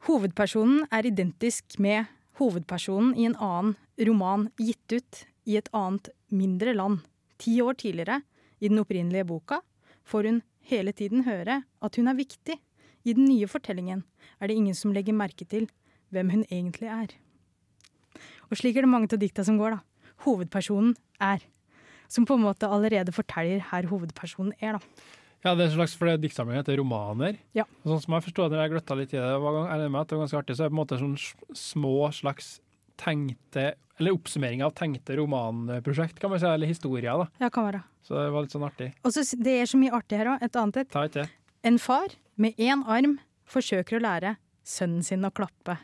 Hovedpersonen 0.06 0.84
er 0.94 1.08
identisk 1.08 1.74
med 1.82 2.06
hovedpersonen 2.38 3.16
i 3.18 3.26
en 3.26 3.34
annen 3.42 3.74
roman 4.06 4.46
gitt 4.60 4.94
ut 4.94 5.24
i 5.48 5.56
et 5.58 5.68
annet, 5.74 6.12
mindre 6.30 6.74
land. 6.76 7.00
Ti 7.42 7.56
år 7.62 7.74
tidligere, 7.80 8.20
i 8.62 8.70
den 8.70 8.78
opprinnelige 8.78 9.26
boka, 9.26 9.60
får 10.06 10.28
hun 10.28 10.40
hele 10.70 10.92
tiden 10.92 11.24
høre 11.26 11.62
at 11.82 11.98
hun 11.98 12.10
er 12.10 12.18
viktig. 12.18 12.58
I 13.04 13.14
den 13.14 13.26
nye 13.26 13.48
fortellingen 13.50 14.04
er 14.38 14.48
det 14.48 14.58
ingen 14.58 14.74
som 14.74 14.94
legger 14.94 15.16
merke 15.16 15.46
til 15.48 15.68
hvem 16.14 16.30
hun 16.30 16.44
egentlig 16.46 16.90
er. 16.92 17.14
Og 18.50 18.58
slik 18.58 18.76
er 18.76 18.86
det 18.86 18.92
mange 18.92 19.10
av 19.12 19.20
dikta 19.20 19.44
som 19.44 19.58
går, 19.58 19.76
da. 19.76 19.80
Hovedpersonen 20.26 20.94
er. 21.20 21.42
Som 22.08 22.26
på 22.26 22.38
en 22.38 22.46
måte 22.46 22.70
allerede 22.70 23.12
forteller 23.14 23.66
her 23.70 23.90
hovedpersonen 23.90 24.54
er, 24.60 24.78
da. 24.78 25.08
Ja, 25.44 25.52
det 25.54 25.64
er 25.64 25.68
en 25.68 25.76
slags, 25.76 25.94
for 25.94 26.10
er 26.10 26.18
diktsamlingen 26.18 26.64
heter 26.64 26.80
romaner. 26.80 27.36
Ja. 27.54 27.64
Og 27.84 27.92
sånn 27.92 28.00
som 28.02 28.16
jeg 28.16 28.26
forstod 28.26 28.54
når 28.54 28.64
jeg 28.64 28.72
gløtta 28.74 28.96
litt 28.98 29.12
i 29.14 29.20
det, 29.20 29.34
var, 29.44 29.58
det 29.78 29.90
var 29.92 30.08
ganske 30.24 30.40
artig, 30.40 30.56
så 30.58 30.64
er 30.64 30.70
det 30.70 30.74
på 30.74 30.76
en 30.76 30.80
måte 30.80 30.98
sånn 30.98 31.18
små 31.56 31.94
slags 32.16 32.56
tenkte, 32.98 33.68
eller 34.00 34.16
oppsummering 34.16 34.64
av 34.66 34.74
tenkte 34.78 35.16
romanprosjekt, 35.20 36.18
kan 36.18 36.32
man 36.32 36.42
si, 36.42 36.48
eller 36.50 36.70
historier 36.70 37.22
da. 37.22 37.28
Ja, 37.44 37.52
kan 37.54 37.68
være. 37.68 37.84
Så 38.06 38.16
det 38.18 38.26
var 38.34 38.46
litt 38.46 38.54
sånn 38.56 38.66
artig. 38.66 38.90
Og 39.06 39.14
så 39.14 39.22
det 39.38 39.54
er 39.60 39.70
så 39.70 39.78
mye 39.78 39.94
artig 39.94 40.18
her 40.18 40.32
òg. 40.34 40.42
Et 40.42 40.58
annet 40.58 40.82
et. 40.82 40.90
Ta 40.90 41.04
ikke 41.06 41.22
det. 41.22 41.28
En 41.68 41.78
far 41.82 42.14
med 42.40 42.58
én 42.58 42.82
arm 42.88 43.18
forsøker 43.48 43.98
å 43.98 44.04
lære 44.04 44.36
sønnen 44.66 45.06
sin 45.06 45.26
å 45.26 45.30
klappe. 45.34 45.78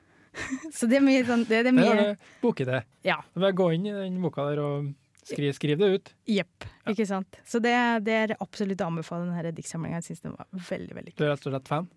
så 0.76 0.86
det 0.90 1.00
er 1.00 1.02
mye 1.02 1.22
sånn 1.26 1.42
Det, 1.42 1.48
det 1.50 1.58
er 1.58 1.68
Det 1.70 1.74
mye 1.74 1.94
er 1.94 2.02
det 2.02 2.32
bokidé. 2.42 2.82
Ja. 3.06 3.18
Gå 3.34 3.70
inn 3.74 3.88
i 3.90 3.94
den 3.94 4.20
boka 4.22 4.46
der 4.46 4.62
og 4.62 4.90
skriv, 5.30 5.54
skriv 5.56 5.80
det 5.80 5.88
ut. 5.94 6.12
Jepp. 6.30 6.66
Ikke 6.90 7.06
sant. 7.08 7.40
Så 7.46 7.60
det, 7.62 7.74
det 8.06 8.16
er 8.24 8.36
absolutt 8.38 8.82
å 8.84 8.90
anbefale 8.90 9.28
denne 9.28 9.54
diktsamlinga. 9.56 10.00
Jeg 10.00 10.10
syns 10.10 10.24
den 10.26 10.36
var 10.36 10.48
veldig, 10.70 10.94
veldig 10.98 11.16
Du 11.16 11.24
er 11.26 11.34
rett 11.34 11.46
og 11.46 11.54
slett 11.54 11.70
fan. 11.70 11.90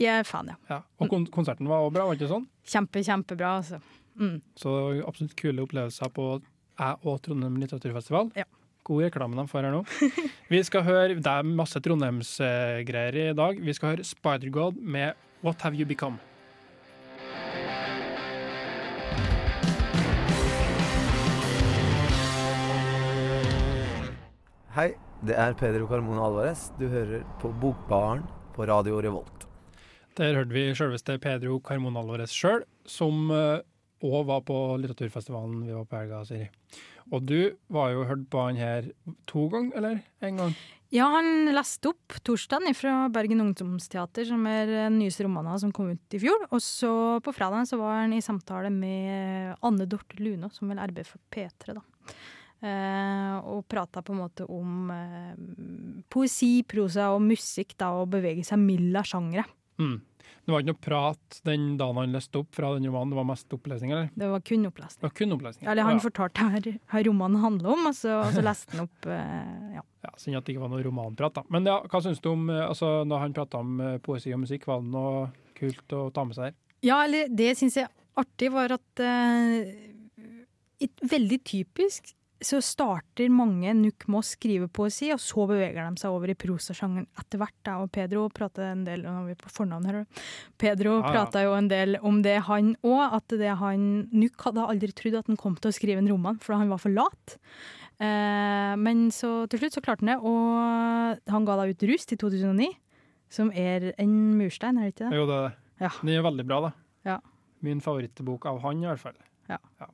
Jeg 0.00 0.22
er 0.22 0.24
fan, 0.24 0.48
ja. 0.48 0.56
Ja. 0.70 0.78
Og 1.00 1.10
kon 1.12 1.26
konserten 1.32 1.68
var 1.68 1.84
også 1.84 1.96
bra, 1.98 2.06
var 2.08 2.16
det 2.16 2.22
ikke 2.22 2.32
sånn? 2.32 2.46
Kjempe, 2.72 3.02
kjempebra, 3.04 3.50
altså. 3.60 3.80
Mm. 4.20 4.38
Så 4.58 4.72
absolutt 5.04 5.36
kule 5.38 5.66
opplevelser 5.66 6.12
på 6.16 6.30
jeg 6.40 6.96
og 7.04 7.20
Trondheim 7.24 7.60
litteraturfestival. 7.60 8.32
Ja. 8.38 8.46
God 8.88 9.04
reklame 9.04 9.36
de 9.36 9.44
får 9.50 9.68
her 9.68 9.74
nå. 9.76 9.82
Vi 10.52 10.62
skal 10.64 10.86
høre, 10.86 11.20
Det 11.20 11.34
er 11.34 11.44
masse 11.44 11.82
Trondheimsgreier 11.84 13.20
i 13.26 13.28
dag. 13.36 13.60
Vi 13.60 13.76
skal 13.76 13.94
høre 13.94 14.08
Spider-God 14.08 14.80
med 14.80 15.20
What 15.44 15.60
Have 15.66 15.76
You 15.76 15.88
Become. 15.88 16.29
Hei, 24.70 24.92
det 25.26 25.34
er 25.34 25.56
Pedro 25.58 25.88
Carmona 25.90 26.28
Alvarez. 26.28 26.68
Du 26.78 26.84
hører 26.86 27.24
på 27.42 27.48
Bokbaren 27.58 28.20
på 28.54 28.68
Radio 28.70 29.00
Revolt. 29.02 29.48
Der 30.14 30.36
hørte 30.38 30.54
vi 30.54 30.62
selveste 30.78 31.16
Pedro 31.18 31.56
Carmona 31.66 31.98
Alvarez 31.98 32.30
sjøl, 32.30 32.62
som 32.86 33.32
òg 33.34 34.28
var 34.30 34.44
på 34.46 34.60
litteraturfestivalen 34.78 35.66
vi 35.66 35.74
var 35.74 35.90
på 35.90 35.98
helga, 35.98 36.22
Siri. 36.28 36.46
Og 37.10 37.26
du 37.26 37.50
var 37.66 37.90
jo 37.96 38.06
hørt 38.06 38.24
på 38.30 38.46
han 38.46 38.62
her 38.62 38.86
to 39.26 39.48
ganger, 39.50 39.74
eller 39.74 40.00
én 40.22 40.38
gang? 40.38 40.54
Ja, 40.94 41.10
han 41.16 41.50
leste 41.50 41.90
opp 41.90 42.22
torsdagen 42.22 42.70
fra 42.78 43.08
Bergen 43.10 43.42
Ungdomsteater, 43.42 44.30
som 44.30 44.46
er 44.46 44.70
den 44.70 45.00
nyeste 45.02 45.26
romanen 45.26 45.58
som 45.58 45.74
kom 45.74 45.90
ut 45.96 46.14
i 46.14 46.22
fjor. 46.22 46.46
Og 46.54 46.62
så 46.62 46.92
på 47.26 47.34
fredagen 47.34 47.66
så 47.66 47.82
var 47.82 48.04
han 48.04 48.14
i 48.14 48.22
samtale 48.22 48.70
med 48.70 49.58
Anne 49.66 49.90
Dorthe 49.90 50.22
Luno, 50.22 50.54
som 50.54 50.70
vel 50.70 50.78
arbeider 50.78 51.10
for 51.10 51.18
P3, 51.34 51.74
da. 51.74 51.82
Eh, 52.60 53.36
og 53.48 53.64
prata 53.72 54.02
på 54.04 54.12
en 54.12 54.20
måte 54.20 54.44
om 54.52 54.90
eh, 54.92 55.32
poesi, 56.12 56.60
prosa 56.68 57.08
og 57.14 57.22
musikk, 57.24 57.72
da, 57.80 57.94
og 57.96 58.10
bevege 58.12 58.44
seg 58.44 58.60
milda 58.60 59.00
sjangre. 59.06 59.46
Mm. 59.80 59.96
Det 60.44 60.52
var 60.52 60.62
ikke 60.62 60.72
noe 60.72 60.82
prat 60.84 61.38
den 61.46 61.64
dagen 61.80 61.98
han 62.00 62.12
leste 62.12 62.40
opp 62.40 62.52
fra 62.56 62.74
den 62.74 62.88
romanen, 62.88 63.14
det 63.14 63.18
var 63.20 63.28
mest 63.30 63.56
opplesning, 63.56 63.94
eller? 63.94 64.10
Det 64.12 64.28
var 64.28 64.44
kun 64.44 64.68
opplesning. 64.68 65.00
Det 65.00 65.06
var 65.06 65.16
kun 65.16 65.36
opplesning. 65.36 65.70
Eller 65.72 65.88
han 65.88 65.96
ja. 65.96 66.04
fortalte 66.04 66.50
her, 66.52 66.68
her 66.92 67.06
romanen 67.08 67.40
handler 67.44 67.72
om, 67.76 67.88
og 67.92 67.96
så, 67.96 68.18
og 68.26 68.36
så 68.36 68.44
leste 68.44 68.76
han 68.76 68.84
opp 68.84 69.08
eh, 69.08 69.72
ja. 69.78 69.86
Ja, 70.04 70.12
Synd 70.20 70.38
at 70.38 70.46
det 70.48 70.54
ikke 70.54 70.64
var 70.64 70.72
noe 70.72 70.84
romanprat, 70.84 71.40
da. 71.40 71.46
Men 71.52 71.68
ja, 71.68 71.78
hva 71.88 72.00
syns 72.04 72.20
du 72.24 72.30
om 72.32 72.48
altså, 72.52 73.02
når 73.08 73.24
han 73.24 73.36
prata 73.36 73.60
om 73.60 73.82
poesi 74.04 74.32
og 74.36 74.44
musikk, 74.44 74.68
var 74.68 74.84
det 74.84 74.92
noe 74.94 75.26
kult 75.56 75.96
å 75.96 76.06
ta 76.12 76.24
med 76.24 76.36
seg 76.36 76.50
der? 76.50 76.56
Ja, 76.84 77.02
eller 77.04 77.28
det 77.28 77.50
syns 77.60 77.76
jeg 77.76 77.88
artig, 78.20 78.48
var 78.52 78.72
at 78.76 79.04
uh, 79.04 79.58
et, 80.80 81.04
Veldig 81.04 81.40
typisk 81.44 82.14
så 82.40 82.60
starter 82.64 83.28
mange 83.32 83.72
Nukk 83.76 84.06
med 84.08 84.22
å 84.22 84.24
skrive 84.24 84.68
poesi, 84.72 85.10
og 85.12 85.20
så 85.20 85.44
beveger 85.48 85.80
de 85.82 86.00
seg 86.00 86.14
over 86.14 86.32
i 86.32 86.36
prosasjangeren 86.38 87.08
etter 87.20 87.40
hvert. 87.42 87.56
Da. 87.66 87.76
Og 87.84 87.90
Pedro 87.92 88.24
prata 88.32 88.70
en 88.70 88.86
del 88.86 89.04
nå 89.04 89.12
er 89.12 89.26
vi 89.28 89.36
på 89.40 89.52
fornavn 89.52 89.88
her, 89.88 90.00
Pedro 90.60 90.96
ah, 90.98 91.04
ja. 91.04 91.12
prata 91.12 91.44
jo 91.44 91.52
en 91.56 91.68
del 91.70 91.98
om 92.06 92.22
det, 92.24 92.38
han 92.48 92.72
òg. 92.80 93.18
At 93.20 93.36
det 93.40 93.52
han 93.60 93.86
Nuk 94.14 94.40
hadde 94.46 94.64
aldri 94.72 94.92
trodd 94.96 95.18
at 95.20 95.28
han 95.30 95.38
kom 95.40 95.56
til 95.60 95.70
å 95.70 95.76
skrive 95.76 96.00
en 96.00 96.10
roman, 96.10 96.40
for 96.40 96.56
han 96.56 96.72
var 96.72 96.80
for 96.80 96.92
lat. 96.94 97.36
Eh, 98.00 98.74
men 98.80 99.08
så 99.12 99.44
til 99.50 99.60
slutt 99.60 99.76
så 99.76 99.84
klarte 99.84 100.06
han 100.06 100.14
det, 100.14 100.18
og 100.24 101.32
han 101.34 101.48
ga 101.48 101.58
da 101.60 101.68
ut 101.68 101.88
Rust 101.90 102.14
i 102.14 102.20
2009, 102.20 102.70
som 103.30 103.52
er 103.52 103.92
en 104.00 104.14
murstein, 104.38 104.80
er 104.80 104.88
det 104.88 104.94
ikke 104.94 105.10
det? 105.10 105.18
Jo, 105.20 105.26
det 105.28 105.36
er 105.36 105.50
det. 105.50 105.56
Ja. 105.80 105.90
Den 106.00 106.14
er 106.14 106.24
veldig 106.24 106.46
bra, 106.48 106.62
da. 106.68 106.72
Ja. 107.08 107.18
Min 107.64 107.82
favorittbok 107.84 108.48
av 108.48 108.62
han, 108.64 108.80
i 108.80 108.88
hvert 108.88 109.02
fall. 109.02 109.20
Ja. 109.50 109.88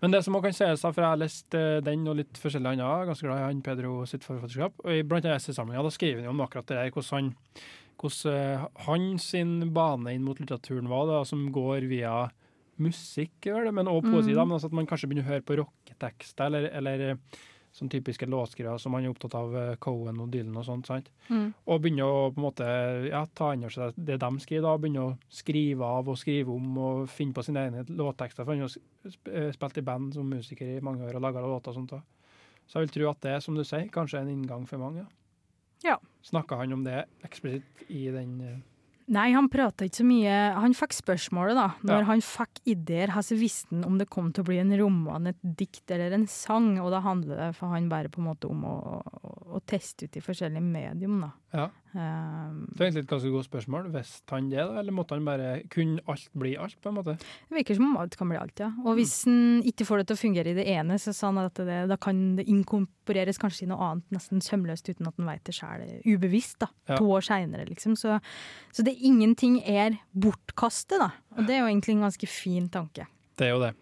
Men 0.00 0.14
det 0.14 0.22
som 0.24 0.36
også 0.36 0.48
kan 0.48 0.56
sies, 0.56 0.84
for 0.86 1.02
jeg 1.02 1.12
har 1.12 1.20
lest 1.20 1.56
eh, 1.58 1.82
den 1.84 2.06
og 2.10 2.18
litt 2.20 2.40
forskjellig 2.40 2.74
annet, 2.74 3.08
ganske 3.10 3.26
glad 3.26 3.42
i 3.42 3.46
han 3.48 3.62
Pedro 3.66 3.98
sitt 4.08 4.26
forfatterskap. 4.26 4.80
Og 4.84 4.94
i 4.94 5.04
blant 5.06 5.26
annet 5.26 5.42
essaysamlinga 5.42 5.84
da 5.86 5.92
skriver 5.94 6.24
han 6.24 6.32
om 6.34 6.44
akkurat 6.46 6.70
det 6.70 6.78
der, 6.78 6.94
hvordan 6.94 7.16
han 7.16 7.32
hvordan 8.00 8.32
eh, 8.32 8.66
hans 8.86 9.30
sin 9.34 9.54
bane 9.76 10.14
inn 10.14 10.24
mot 10.24 10.38
litteraturen 10.40 10.88
var, 10.88 11.06
da, 11.10 11.22
som 11.28 11.50
går 11.52 11.88
via 11.90 12.14
musikk, 12.80 13.50
men 13.72 13.90
også 13.90 14.08
poesi. 14.08 14.32
Mm. 14.32 14.40
men 14.46 14.56
altså 14.56 14.70
at 14.70 14.76
man 14.78 14.88
kanskje 14.88 15.10
begynner 15.10 15.26
å 15.26 15.32
høre 15.34 15.44
på 15.44 15.58
rocketekster, 15.60 16.46
eller, 16.48 16.70
eller 16.80 17.18
sånn 17.72 17.90
typiske 17.90 18.26
låtskrivere 18.26 18.80
som 18.82 18.94
han 18.96 19.04
er 19.06 19.12
opptatt 19.12 19.34
av, 19.38 19.54
eh, 19.56 19.76
Cohen 19.82 20.20
og 20.20 20.30
Dylan 20.32 20.56
og 20.56 20.64
sånt. 20.66 20.86
sant? 20.86 21.10
Mm. 21.28 21.52
Og 21.66 21.82
begynne 21.82 22.06
å 22.06 22.32
på 22.34 22.40
en 22.40 22.46
måte 22.46 22.66
ja, 23.08 23.24
ta 23.34 23.52
inn 23.54 23.64
over 23.64 23.76
seg 23.76 23.94
det 23.96 24.18
de 24.18 24.30
skriver, 24.42 24.66
da, 24.66 24.76
begynne 24.78 25.04
å 25.06 25.18
skrive 25.28 25.86
av 25.86 26.08
og 26.08 26.18
skrive 26.18 26.54
om 26.54 26.78
og 26.78 27.08
finne 27.08 27.36
på 27.36 27.44
sine 27.46 27.66
egne 27.68 27.84
låttekster. 27.86 28.44
For 28.44 28.54
han 28.54 28.66
har 28.66 28.74
eh, 29.32 29.52
spilt 29.54 29.78
i 29.78 29.86
band 29.86 30.14
som 30.14 30.28
musiker 30.28 30.66
i 30.66 30.80
mange 30.84 31.06
år 31.06 31.20
og 31.20 31.22
laga 31.22 31.44
låter 31.44 31.70
og 31.70 31.78
sånt. 31.78 31.90
da. 31.90 32.02
Så 32.66 32.78
jeg 32.78 32.88
vil 32.88 32.96
tro 32.96 33.10
at 33.10 33.20
det 33.26 33.42
som 33.42 33.54
du 33.54 33.64
sier, 33.64 33.88
kanskje 33.90 34.18
er 34.18 34.26
en 34.26 34.34
inngang 34.34 34.66
for 34.66 34.78
mange. 34.78 35.06
Ja. 35.82 35.96
Snakka 36.22 36.56
han 36.60 36.72
om 36.72 36.84
det 36.84 37.06
eksplisitt 37.24 37.86
i 37.88 38.08
den 38.12 38.40
eh, 38.40 38.58
Nei, 39.10 39.32
han 39.34 39.48
prata 39.50 39.84
ikke 39.88 39.98
så 40.00 40.04
mye. 40.06 40.34
Han 40.54 40.74
fikk 40.78 40.92
spørsmålet, 40.94 41.56
da. 41.58 41.64
Når 41.82 41.98
Ja. 41.98 42.04
han 42.12 42.20
fikk 42.22 42.60
ideer, 42.70 43.08
så 43.26 43.34
visste 43.36 43.66
han 43.74 43.84
om 43.84 43.98
det 43.98 44.08
kom 44.08 44.32
til 44.32 44.44
å 44.44 44.46
bli 44.46 44.58
en 44.62 44.70
roman, 44.78 45.26
et 45.26 45.40
dikt 45.42 45.90
eller 45.90 46.12
en 46.14 46.26
sang. 46.30 46.78
Og 46.78 46.92
da 46.92 47.00
handler 47.00 47.36
det 47.36 47.56
for 47.56 47.68
han 47.74 47.88
bare 47.90 48.08
på 48.08 48.18
en 48.22 48.28
måte 48.28 48.48
om 48.48 48.62
å, 48.64 49.02
å, 49.02 49.56
å 49.56 49.60
teste 49.66 50.04
ut 50.06 50.16
i 50.16 50.20
forskjellige 50.22 50.62
medium, 50.62 51.20
da. 51.26 51.32
Ja. 51.52 51.68
Um, 51.90 52.68
Det 52.70 52.84
er 52.84 52.86
egentlig 52.86 53.02
et 53.02 53.10
ganske 53.10 53.30
godt 53.34 53.48
spørsmål. 53.48 53.88
Visste 53.90 54.36
han 54.36 54.50
det, 54.52 54.60
da, 54.62 54.78
eller 54.78 54.94
måtte 54.94 55.16
han 55.16 55.24
bare 55.26 55.62
Kunne 55.72 55.98
alt 56.06 56.28
bli 56.38 56.52
alt, 56.54 56.76
på 56.80 56.92
en 56.92 56.98
måte? 57.00 57.16
det 57.18 57.56
virker 57.56 57.74
som 57.74 57.88
om 57.88 57.96
alt 57.98 58.16
kan 58.16 58.30
bli 58.30 58.38
alt, 58.38 58.62
ja. 58.62 58.70
Og 58.84 58.94
hvis 58.94 59.24
han 59.26 59.62
ikke 59.66 59.86
får 59.88 59.98
det 59.98 60.06
til 60.10 60.18
å 60.18 60.20
fungere 60.20 60.52
i 60.52 60.58
det 60.60 60.66
ene, 60.70 60.98
så 61.02 61.14
sa 61.16 61.32
han 61.32 61.42
at 61.42 61.58
det, 61.58 61.80
da 61.90 61.98
kan 61.98 62.36
det 62.38 62.46
inkorporeres 62.46 63.40
kanskje 63.42 63.66
i 63.66 63.70
noe 63.72 63.82
annet 63.88 64.14
nesten 64.14 64.44
sømløst 64.44 64.86
uten 64.92 65.10
at 65.10 65.18
han 65.18 65.30
veit 65.32 65.44
det 65.48 65.56
sjøl, 65.56 65.84
ubevisst, 66.06 66.60
da. 66.62 66.70
Ja. 66.86 67.00
To 67.00 67.10
år 67.18 67.26
seinere, 67.26 67.66
liksom. 67.66 67.98
Så, 67.98 68.20
så 68.70 68.86
det 68.86 68.94
ingenting 68.94 69.58
er 69.66 69.98
bortkastet, 70.14 71.00
da. 71.02 71.10
Og 71.36 71.46
det 71.46 71.58
er 71.58 71.64
jo 71.64 71.70
egentlig 71.72 71.98
en 71.98 72.06
ganske 72.06 72.30
fin 72.30 72.70
tanke. 72.70 73.08
Det 73.34 73.48
er 73.48 73.56
jo 73.56 73.62
det. 73.66 73.74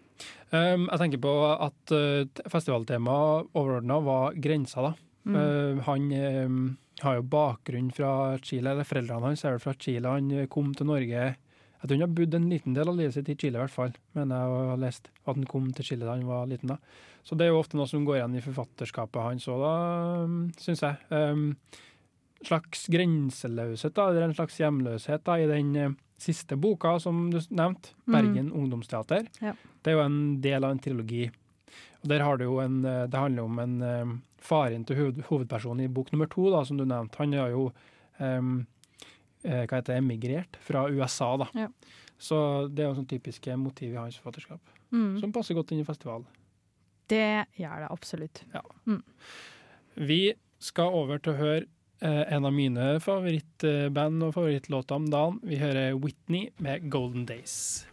Um, 0.49 0.87
jeg 0.89 0.99
tenker 1.03 1.21
på 1.21 1.31
at 1.53 1.93
uh, 1.93 2.43
festivaltemaet 2.49 3.51
overordna 3.53 3.99
var 4.01 4.37
grensa, 4.41 4.89
da. 4.89 4.93
Mm. 5.29 5.35
Uh, 5.35 5.81
han 5.85 6.13
um, 6.49 6.61
har 7.01 7.15
jo 7.19 7.23
bakgrunn 7.23 7.91
fra 7.95 8.37
Chile, 8.43 8.71
eller 8.71 8.87
foreldrene 8.87 9.29
hans 9.31 9.43
er 9.45 9.55
vel 9.55 9.63
fra 9.63 9.73
Chile. 9.79 10.09
Han 10.09 10.47
kom 10.51 10.73
til 10.75 10.85
Norge 10.89 11.35
Jeg 11.79 11.87
tror 11.87 11.95
han 11.95 12.01
har 12.03 12.15
bodd 12.17 12.33
en 12.35 12.49
liten 12.51 12.73
del 12.75 12.89
av 12.91 12.95
livet 12.97 13.13
sitt 13.15 13.29
i 13.31 13.35
Chile, 13.39 13.55
i 13.55 13.61
hvert 13.61 13.71
fall. 13.71 13.93
Men 14.13 14.29
jeg 14.35 14.55
har 14.69 14.77
lest 14.81 15.07
at 15.25 15.35
han 15.35 15.45
kom 15.47 15.69
til 15.71 15.85
Chile 15.85 16.03
da 16.05 16.11
han 16.17 16.25
var 16.27 16.45
liten. 16.51 16.67
da. 16.73 16.77
Så 17.23 17.37
det 17.37 17.45
er 17.45 17.53
jo 17.53 17.59
ofte 17.61 17.77
noe 17.79 17.87
som 17.87 18.03
går 18.03 18.17
igjen 18.19 18.35
i 18.35 18.41
forfatterskapet 18.43 19.21
hans 19.23 19.47
òg, 19.47 19.61
da, 19.63 20.51
syns 20.59 20.81
jeg. 20.83 20.97
Um, 21.09 21.55
slags 22.43 22.85
grenseløshet, 22.91 23.93
da, 23.95 24.09
eller 24.09 24.27
en 24.27 24.35
slags 24.35 24.59
hjemløshet, 24.59 25.23
da, 25.27 25.37
i 25.39 25.47
den 25.47 25.75
eh, 25.75 25.95
siste 26.19 26.55
boka 26.59 26.97
som 26.99 27.29
du 27.31 27.39
nevnte, 27.49 27.93
Mm. 28.07 28.13
'Bergen 28.13 28.51
ungdomsteater'. 28.51 29.27
Ja. 29.41 29.53
Det 29.83 29.91
er 29.91 29.97
jo 29.99 30.05
en 30.05 30.41
del 30.41 30.63
av 30.63 30.71
en 30.71 30.79
trilogi. 30.79 31.29
Og 32.01 32.09
der 32.09 32.19
har 32.23 32.37
Det 32.37 32.45
jo 32.45 32.59
en, 32.59 32.83
eh, 32.85 33.07
det 33.07 33.19
handler 33.19 33.43
om 33.43 33.59
en 33.59 33.81
eh, 33.81 34.05
faren 34.41 34.85
til 34.87 34.95
hoved, 34.99 35.23
hovedpersonen 35.29 35.85
i 35.85 35.91
bok 35.91 36.11
nummer 36.13 36.27
to, 36.31 36.49
da, 36.53 36.63
som 36.65 36.77
du 36.79 36.85
nevnte. 36.85 37.17
Han 37.21 37.33
har 37.33 37.49
jo 37.53 37.67
eh, 38.19 38.41
hva 39.43 39.77
heter 39.79 39.93
det, 39.93 39.97
emigrert 40.01 40.57
fra 40.65 40.87
USA, 40.91 41.35
da. 41.37 41.47
Ja. 41.55 41.69
Så 42.19 42.67
det 42.67 42.83
er 42.83 42.89
jo 42.89 42.97
sånn 42.97 43.07
typiske 43.07 43.53
motiv 43.59 43.93
i 43.93 43.99
hans 44.01 44.17
forfatterskap, 44.19 44.59
Mm. 44.91 45.19
som 45.21 45.31
passer 45.31 45.53
godt 45.55 45.71
inn 45.71 45.79
i 45.83 45.85
festival. 45.87 46.23
Det 47.07 47.45
gjør 47.57 47.79
det 47.85 47.89
absolutt. 47.93 48.41
Vi 49.95 50.33
skal 50.59 50.93
over 50.93 51.17
til 51.19 51.33
å 51.33 51.37
høre 51.37 51.65
eh, 52.01 52.25
en 52.33 52.45
av 52.45 52.53
mine 52.53 52.99
favorittband 53.03 54.23
og 54.23 54.33
favorittlåter 54.35 54.95
om 54.95 55.05
dagen. 55.11 55.39
Vi 55.43 55.57
hører 55.61 55.95
Whitney 55.99 56.49
med 56.59 56.89
'Golden 56.89 57.25
Days'. 57.27 57.85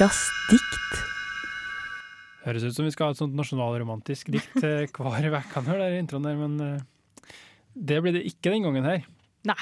Ukas 0.00 0.30
dikt. 0.48 1.00
Høres 2.46 2.62
ut 2.64 2.72
som 2.72 2.86
vi 2.86 2.92
skal 2.94 3.10
ha 3.10 3.12
et 3.12 3.18
sånt 3.20 3.34
nasjonalromantisk 3.36 4.30
dikt 4.32 4.62
eh, 4.64 4.86
hver 4.96 5.26
uke 5.28 5.62
der 5.66 5.82
i 5.92 5.98
introen 6.00 6.24
der, 6.24 6.38
men 6.40 6.54
eh, 6.64 7.34
Det 7.76 7.98
blir 8.00 8.16
det 8.16 8.22
ikke 8.30 8.48
den 8.54 8.64
gangen 8.64 8.88
her. 8.88 9.04
Nei. 9.44 9.58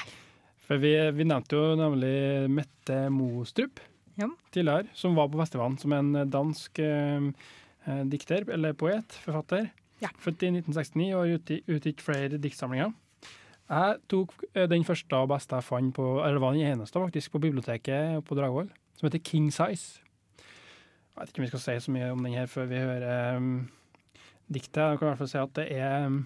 For 0.63 0.79
vi, 0.79 0.93
vi 1.17 1.27
nevnte 1.27 1.59
jo 1.59 1.75
nemlig 1.75 2.13
Mette 2.55 3.01
Mostrup 3.11 3.83
Ja. 4.15 4.29
tidligere, 4.55 4.87
som 4.95 5.19
var 5.19 5.27
på 5.27 5.41
festivalen 5.43 5.75
som 5.83 5.97
en 5.99 6.15
dansk 6.31 6.79
eh, 6.87 7.27
eh, 7.83 8.01
dikter, 8.07 8.47
eller 8.55 8.79
poet, 8.79 9.19
forfatter. 9.27 9.67
Ja. 9.99 10.15
Født 10.23 10.47
i 10.47 10.53
1969 10.55 11.13
og 11.19 11.35
utgi- 11.35 11.63
utgitt 11.67 11.99
flere 12.07 12.39
diktsamlinger. 12.39 12.95
Jeg 13.67 13.99
tok 14.07 14.37
den 14.55 14.87
første 14.87 15.19
og 15.19 15.33
beste 15.35 15.59
jeg 15.59 15.67
fant 15.67 15.91
på, 15.99 16.13
eller 16.23 16.39
var 16.39 16.55
den 16.55 16.63
eneste 16.71 16.95
faktisk, 17.03 17.35
på 17.35 17.43
biblioteket 17.43 18.23
på 18.23 18.39
Dragvoll, 18.39 18.71
som 18.95 19.11
heter 19.11 19.19
King 19.19 19.51
Size. 19.51 19.99
Jeg 21.19 21.25
vet 21.25 21.31
ikke 21.33 21.41
om 21.41 21.43
vi 21.43 21.51
skal 21.51 21.59
si 21.59 21.73
så 21.83 21.91
mye 21.91 22.09
om 22.13 22.21
den 22.23 22.35
her 22.39 22.45
før 22.47 22.67
vi 22.69 22.77
hører 22.79 23.35
um, 23.35 23.47
diktet. 24.47 24.79
Jeg 24.79 24.99
kan 25.01 25.03
i 25.03 25.09
hvert 25.09 25.19
fall 25.19 25.27
si 25.27 25.39
at 25.41 25.57
det 25.57 25.65
er 25.75 26.05
um, 26.07 26.21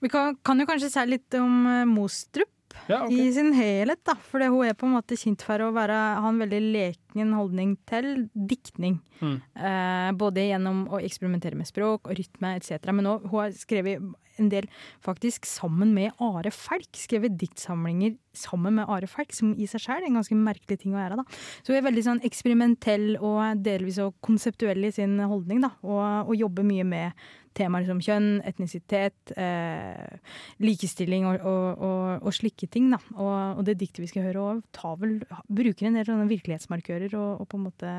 Vi 0.00 0.08
kan, 0.08 0.38
kan 0.40 0.62
jo 0.62 0.66
kanskje 0.70 0.88
si 0.94 1.02
litt 1.04 1.36
om 1.36 1.58
uh, 1.68 1.82
Mostrup 1.84 2.48
Ja, 2.90 3.04
okay. 3.04 3.28
i 3.28 3.32
sin 3.34 3.52
helhet, 3.56 4.02
da. 4.06 4.16
For 4.30 4.42
hun 4.42 4.66
er 4.66 4.76
på 4.78 4.88
en 4.88 4.96
måte 4.96 5.18
kjent 5.18 5.44
for 5.46 5.62
å 5.62 5.70
være, 5.76 5.98
ha 6.22 6.30
en 6.30 6.40
veldig 6.42 6.60
leken 6.74 7.34
holdning 7.36 7.76
til 7.90 8.26
diktning. 8.34 8.98
Mm. 9.20 9.36
Eh, 9.54 10.10
både 10.18 10.48
gjennom 10.48 10.86
å 10.90 11.02
eksperimentere 11.02 11.58
med 11.58 11.68
språk 11.68 12.08
og 12.08 12.18
rytme 12.18 12.56
etc. 12.58 12.90
Men 12.94 13.12
også, 13.14 13.30
hun 13.30 13.40
har 13.44 13.56
skrevet 13.58 14.10
en 14.40 14.48
del 14.52 14.66
faktisk 15.04 15.46
sammen 15.48 15.92
med 15.96 16.16
Are 16.22 16.52
Falk. 16.54 16.88
Skrevet 16.96 17.36
diktsamlinger 17.40 18.16
sammen 18.36 18.78
med 18.78 18.88
Are 18.90 19.08
Falk, 19.10 19.34
som 19.36 19.52
i 19.58 19.68
seg 19.70 19.82
selv 19.84 20.00
er 20.00 20.08
en 20.08 20.20
ganske 20.20 20.38
merkelig 20.38 20.80
ting 20.80 20.94
å 20.94 21.00
gjøre. 21.00 21.20
da. 21.20 21.40
Så 21.60 21.72
hun 21.72 21.80
er 21.80 21.86
veldig 21.88 22.06
sånn 22.06 22.24
eksperimentell 22.26 23.08
og 23.18 23.60
delvis 23.64 24.00
og 24.02 24.16
konseptuell 24.24 24.88
i 24.88 24.94
sin 24.94 25.18
holdning. 25.20 25.62
da, 25.66 25.74
Og, 25.82 26.30
og 26.30 26.34
jobber 26.38 26.66
mye 26.66 26.86
med 26.86 27.28
temaer 27.56 27.86
som 27.88 27.98
kjønn, 28.02 28.40
etnisitet, 28.46 29.32
eh, 29.36 30.18
likestilling 30.62 31.26
og, 31.26 31.40
og, 31.42 31.82
og, 31.82 32.26
og 32.28 32.36
slike 32.36 32.68
ting. 32.70 32.90
Da. 32.94 33.00
Og, 33.16 33.58
og 33.60 33.64
det 33.66 33.78
diktet 33.80 34.04
vi 34.04 34.10
skal 34.12 34.28
høre, 34.28 34.60
vel, 35.00 35.16
bruker 35.50 35.88
en 35.88 35.98
del 35.98 36.06
sånne 36.08 36.28
virkelighetsmarkører 36.30 37.16
og, 37.18 37.46
på 37.50 37.58
en 37.58 37.66
måte 37.66 37.94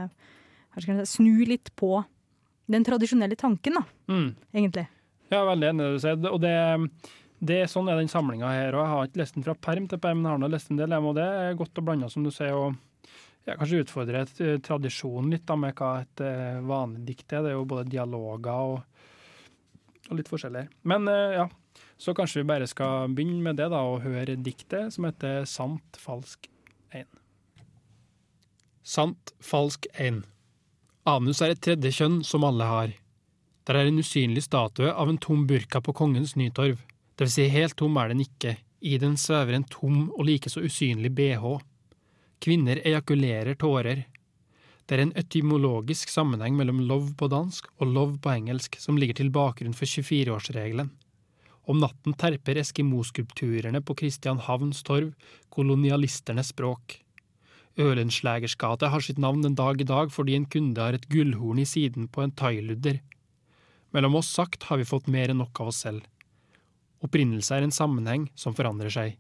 si, 0.79 0.97
snu 1.17 1.33
litt 1.49 1.73
på 1.79 1.97
den 2.71 2.85
tradisjonelle 2.87 3.35
tanken, 3.35 3.81
da, 3.81 3.83
Mm. 4.07 4.29
egentlig. 4.55 4.85
Ja, 5.31 5.41
veldig 5.47 5.67
enig 5.69 5.81
i 5.83 5.87
det 5.87 5.95
du 5.97 6.03
sier. 6.03 6.29
Og 6.31 6.39
det, 6.43 6.55
det, 7.39 7.57
sånn 7.71 7.89
er 7.91 7.99
den 7.99 8.11
samlinga 8.11 8.49
her. 8.51 8.75
Og 8.75 8.81
jeg 8.83 8.91
har 8.93 9.09
ikke 9.09 9.21
lest 9.21 9.35
den 9.35 9.45
fra 9.47 9.55
perm 9.55 9.87
til 9.91 9.99
perm, 10.03 10.19
men 10.21 10.29
jeg 10.29 10.35
har 10.37 10.41
nå 10.43 10.49
lest 10.51 10.71
en 10.71 10.79
del, 10.79 10.95
og 10.99 11.15
det 11.15 11.27
er 11.27 11.59
godt 11.59 11.79
å 11.79 11.83
blande, 11.87 12.09
som 12.11 12.23
du 12.23 12.31
sier. 12.31 12.55
og 12.55 12.75
ja, 13.47 13.55
Kanskje 13.57 13.81
utfordre 13.83 14.25
tradisjonen 14.63 15.31
litt 15.33 15.45
da, 15.49 15.55
med 15.59 15.75
hva 15.79 15.91
et 16.03 16.23
eh, 16.23 16.59
vanlig 16.67 17.05
dikt 17.07 17.33
er. 17.33 17.43
Det 17.45 17.51
er 17.53 17.57
jo 17.57 17.67
både 17.71 17.89
dialoger 17.89 18.51
og, 18.75 19.05
og 20.12 20.19
litt 20.19 20.30
forskjellig. 20.32 20.67
Men 20.88 21.08
eh, 21.10 21.39
ja, 21.39 21.47
så 22.02 22.13
kanskje 22.17 22.41
vi 22.41 22.50
bare 22.52 22.67
skal 22.69 23.12
begynne 23.15 23.41
med 23.45 23.60
det 23.62 23.69
da, 23.71 23.82
og 23.88 24.04
høre 24.06 24.38
diktet 24.38 24.93
som 24.95 25.08
heter 25.08 25.45
Sant, 25.50 26.00
falsk, 26.02 26.50
ein. 26.93 27.08
Sant, 28.84 29.34
falsk, 29.41 29.88
ein. 29.95 30.24
Anus 31.08 31.41
er 31.41 31.56
et 31.56 31.63
tredje 31.63 31.93
kjønn 31.97 32.19
som 32.28 32.45
alle 32.45 32.67
har. 32.67 32.91
Der 33.65 33.78
er 33.78 33.89
en 33.89 34.02
usynlig 34.02 34.43
statue 34.45 34.91
av 34.91 35.10
en 35.10 35.19
tom 35.21 35.45
burka 35.50 35.82
på 35.82 35.93
Kongens 35.97 36.36
Nytorv. 36.38 36.82
Det 37.15 37.28
vil 37.28 37.34
si, 37.34 37.47
helt 37.54 37.78
tom 37.80 37.97
er 38.02 38.12
den 38.12 38.24
ikke. 38.26 38.56
I 38.82 38.97
den 39.02 39.13
svever 39.17 39.54
en 39.54 39.67
tom 39.69 40.08
og 40.10 40.26
likeså 40.26 40.63
usynlig 40.65 41.13
bh. 41.17 41.45
Kvinner 42.41 42.82
ejakulerer 42.82 43.58
tårer. 43.62 44.08
Det 44.91 44.97
er 44.97 45.06
en 45.06 45.13
etymologisk 45.15 46.10
sammenheng 46.12 46.58
mellom 46.60 46.82
love 46.84 47.13
på 47.15 47.30
dansk 47.32 47.69
og 47.80 47.93
love 47.95 48.17
på 48.19 48.34
engelsk 48.34 48.73
som 48.75 48.97
ligger 48.99 49.15
til 49.21 49.30
bakgrunn 49.32 49.71
for 49.71 49.88
24-årsregelen. 49.88 50.89
Om 51.71 51.80
natten 51.80 52.17
terper 52.19 52.60
eskimoskulpturene 52.60 53.80
på 53.88 53.95
Kristianhavns 54.01 54.84
torv 54.84 55.13
kolonialisternes 55.56 56.51
språk. 56.51 56.97
Ølenslegers 57.80 58.58
gate 58.60 58.91
har 58.91 59.08
sitt 59.08 59.23
navn 59.23 59.47
den 59.47 59.56
dag 59.56 59.80
i 59.80 59.88
dag 59.88 60.12
fordi 60.12 60.36
en 60.36 60.49
kunde 60.51 60.84
har 60.84 60.99
et 60.99 61.08
gullhorn 61.08 61.63
i 61.63 61.69
siden 61.71 62.12
på 62.12 62.25
en 62.25 62.36
thailudder. 62.36 62.99
Mellom 63.95 64.19
oss 64.19 64.36
sagt 64.36 64.67
har 64.67 64.84
vi 64.84 64.91
fått 64.91 65.08
mer 65.08 65.32
enn 65.32 65.39
nok 65.39 65.63
av 65.63 65.71
oss 65.71 65.86
selv. 65.88 66.04
Opprinnelse 66.99 67.56
er 67.56 67.63
en 67.63 67.71
sammenheng 67.71 68.27
som 68.36 68.60
forandrer 68.60 68.91
seg. 68.91 69.15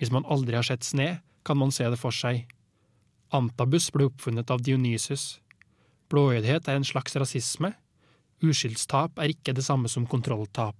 Hvis 0.00 0.08
man 0.08 0.24
aldri 0.24 0.56
har 0.56 0.64
sett 0.64 0.88
sne, 0.88 1.18
kan 1.44 1.60
man 1.60 1.68
se 1.68 1.84
det 1.84 2.00
for 2.00 2.16
seg. 2.16 2.46
Antabus 3.34 3.90
ble 3.94 4.10
oppfunnet 4.10 4.50
av 4.52 4.62
Dionysus. 4.62 5.40
Blåøydhet 6.12 6.68
er 6.68 6.78
en 6.78 6.86
slags 6.86 7.16
rasisme. 7.18 7.72
Uskyldstap 8.44 9.18
er 9.18 9.32
ikke 9.32 9.56
det 9.56 9.64
samme 9.66 9.90
som 9.90 10.06
kontrolltap. 10.06 10.76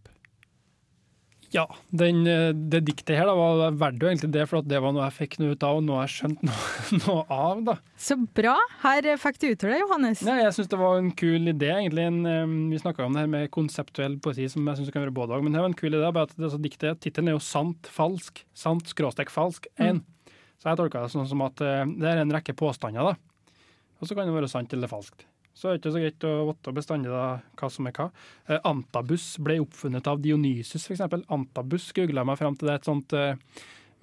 Ja, 1.55 1.65
den, 1.95 2.27
eh, 2.27 2.51
det 2.53 2.83
diktet 2.89 3.17
her 3.17 3.29
da, 3.29 3.35
var 3.39 3.77
verdt 3.79 4.03
jo 4.03 4.09
egentlig 4.11 4.33
det, 4.35 4.47
for 4.51 4.61
at 4.61 4.69
det 4.69 4.81
var 4.83 4.93
noe 4.95 5.05
jeg 5.07 5.15
fikk 5.17 5.37
noe 5.41 5.55
ut 5.55 5.67
av, 5.67 5.79
og 5.79 5.85
noe 5.87 6.01
jeg 6.05 6.15
skjønte 6.17 6.49
noe, 6.49 6.65
noe 7.05 7.23
av. 7.33 7.61
da. 7.69 7.77
Så 8.03 8.17
bra! 8.39 8.57
Her 8.83 9.07
eh, 9.13 9.21
fikk 9.21 9.39
du 9.43 9.47
uttale 9.53 9.77
deg, 9.77 9.85
Johannes. 9.85 10.25
Nei, 10.27 10.41
jeg 10.43 10.57
syns 10.57 10.73
det 10.73 10.81
var 10.81 10.99
en 10.99 11.13
kul 11.17 11.53
idé, 11.53 11.71
egentlig. 11.77 12.09
En, 12.11 12.51
vi 12.73 12.83
snakka 12.83 13.07
om 13.07 13.17
det 13.17 13.25
her 13.25 13.33
med 13.37 13.53
konseptuell 13.55 14.19
poesi, 14.23 14.49
som 14.53 14.67
jeg 14.67 14.81
syns 14.83 14.93
kan 14.95 15.07
være 15.07 15.15
både 15.17 15.39
òg, 15.39 15.47
men 15.47 15.55
det 15.55 15.63
var 15.63 15.71
en 15.71 15.79
kul 15.79 15.95
idé. 15.95 16.03
bare 16.11 16.29
at 16.29 16.35
det, 16.35 16.49
altså, 16.49 16.61
diktet, 16.67 17.01
Tittelen 17.05 17.31
er 17.31 17.39
jo 17.39 17.45
'Sant 17.47 17.91
falsk'. 17.95 18.45
Sant 18.57 18.91
skråstek 18.91 19.31
falsk. 19.31 19.71
Én. 19.79 20.03
Så 20.57 20.71
jeg 20.71 20.81
tolka 20.81 21.05
det 21.05 21.13
sånn 21.13 21.29
som 21.29 21.45
at 21.47 21.63
eh, 21.65 21.85
det 21.87 22.11
er 22.11 22.23
en 22.23 22.35
rekke 22.35 22.57
påstander, 22.57 23.13
da. 23.13 23.17
Og 24.01 24.09
så 24.09 24.17
kan 24.17 24.29
det 24.29 24.37
være 24.37 24.51
sant 24.51 24.73
eller 24.77 24.91
falskt. 24.91 25.27
Så 25.57 25.71
er 25.71 25.77
det 25.77 25.81
ikke 25.81 25.93
så 25.95 26.01
greit 26.03 26.25
å 26.29 26.33
vite 26.51 26.73
bestandig 26.77 27.13
hva 27.13 27.69
som 27.73 27.89
er 27.89 27.95
hva. 27.97 28.11
Eh, 28.45 28.61
antabus 28.69 29.25
ble 29.41 29.57
oppfunnet 29.63 30.09
av 30.11 30.21
Dionysus, 30.25 30.85
f.eks. 30.85 31.07
Antabus 31.33 31.89
googla 31.97 32.27
meg 32.29 32.37
fram 32.41 32.59
til. 32.61 32.69
Det 32.69 32.77
et 32.77 32.89
sånt 32.91 33.17
eh, 33.17 33.39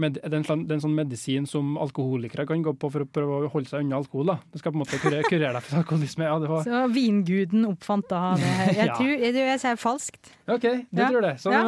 med, 0.01 0.15
det, 0.15 0.23
er 0.25 0.33
en, 0.39 0.43
sånn- 0.43 0.63
det 0.65 0.71
er 0.73 0.79
en 0.79 0.83
sånn 0.87 0.95
medisin 0.97 1.45
som 1.47 1.75
alkoholikere 1.77 2.47
kan 2.49 2.63
gå 2.65 2.71
på 2.81 2.89
for 2.91 3.03
å 3.05 3.07
prøve 3.13 3.35
å 3.45 3.49
holde 3.53 3.69
seg 3.69 3.83
unna 3.85 3.99
alkohol. 4.01 4.25
da. 4.31 4.35
Det 4.51 4.59
skal 4.59 4.71
på 4.73 4.79
en 4.79 4.81
måte 4.81 4.97
kurere, 5.03 5.23
kurere 5.29 5.53
deg 5.53 5.61
for 5.67 5.77
alkoholisme. 5.83 6.25
Ja, 6.25 6.39
det 6.41 6.49
var, 6.49 6.63
Så 6.65 6.79
vinguden 6.95 7.67
oppfant 7.69 8.07
da 8.09 8.21
det 8.35 8.41
her. 8.57 8.73
Jeg 8.81 8.89
tror 8.97 9.11
jeg, 9.13 9.35
jeg 9.37 9.59
sier 9.61 9.77
falskt. 9.77 10.31
OK, 10.49 10.61
du 10.89 11.01
Ja. 11.01 11.09
tror 11.11 11.21
det. 11.21 11.33
Så 11.43 11.51
Ja. 11.53 11.61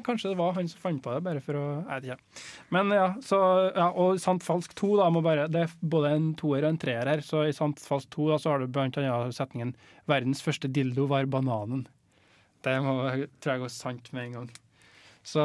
kanskje 0.00 0.30
det 0.30 0.36
var 0.38 0.52
han 0.54 0.68
som 0.68 0.80
fant 0.80 1.02
på 1.02 1.14
det, 1.14 1.22
bare 1.24 1.40
for 1.40 1.54
å 1.58 1.64
Jeg 1.88 2.02
vet 2.02 2.04
ikke. 2.12 2.44
Men 2.70 2.90
ja, 2.94 3.08
så, 3.20 3.40
ja, 3.74 3.88
og 3.90 4.20
Sant 4.20 4.42
falsk 4.46 4.74
2, 4.78 4.96
da, 5.02 5.10
må 5.10 5.20
bare, 5.22 5.48
det 5.48 5.62
er 5.66 5.74
både 5.82 6.12
en 6.14 6.34
toer 6.34 6.62
og 6.62 6.70
en 6.70 6.78
treer 6.78 7.04
her. 7.10 7.18
Så 7.26 7.42
i 7.48 7.52
Sant 7.52 7.78
falsk 7.82 8.08
2 8.10 8.28
da, 8.30 8.36
så 8.38 8.50
har 8.54 8.58
du 8.60 8.66
blant 8.68 8.96
annet 8.96 9.34
setningen 9.34 9.74
'Verdens 10.08 10.40
første 10.42 10.70
dildo 10.70 11.08
var 11.08 11.24
bananen'. 11.26 11.86
Det 12.62 12.78
må, 12.80 13.26
tror 13.42 13.52
jeg 13.58 13.60
går 13.60 13.70
sant 13.70 14.12
med 14.12 14.24
en 14.26 14.32
gang. 14.32 14.50
Så 15.24 15.42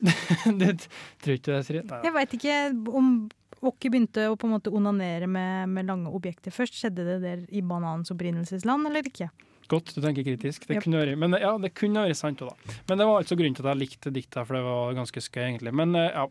det 0.60 0.74
tror 1.22 1.36
ikke 1.36 1.52
det, 1.52 1.62
Siri. 1.66 1.82
Jeg 2.04 2.14
veit 2.14 2.36
ikke 2.38 2.60
om 2.92 3.16
Åkke 3.64 3.88
begynte 3.88 4.26
å 4.28 4.34
på 4.36 4.44
en 4.44 4.52
måte 4.58 4.68
onanere 4.74 5.24
med, 5.30 5.70
med 5.72 5.86
lange 5.88 6.10
objekter 6.12 6.52
først. 6.52 6.74
Skjedde 6.76 7.06
det 7.06 7.14
der 7.22 7.44
i 7.48 7.62
bananens 7.64 8.12
opprinnelsesland, 8.12 8.90
eller 8.90 9.06
ikke? 9.08 9.30
Godt, 9.72 9.94
du 9.96 10.02
tenker 10.04 10.26
kritisk. 10.26 10.66
Det 10.68 10.76
Yep. 10.76 10.84
kunne 10.84 11.00
vært, 11.00 11.16
men 11.22 11.36
ja, 11.40 11.54
det 11.56 11.72
kunne 11.72 12.04
vært 12.04 12.18
sant 12.18 12.42
òg, 12.44 12.52
da. 12.52 12.76
Men 12.90 13.00
det 13.00 13.08
var 13.08 13.22
altså 13.22 13.38
grunnen 13.40 13.56
til 13.56 13.64
at 13.64 13.72
jeg 13.72 13.80
likte 13.80 14.12
dikta, 14.12 14.44
for 14.44 14.58
det 14.58 14.64
var 14.66 14.98
ganske 14.98 15.22
skøy, 15.24 15.42
egentlig. 15.46 15.72
Men 15.80 15.96
eh, 15.96 16.12
ja. 16.12 16.28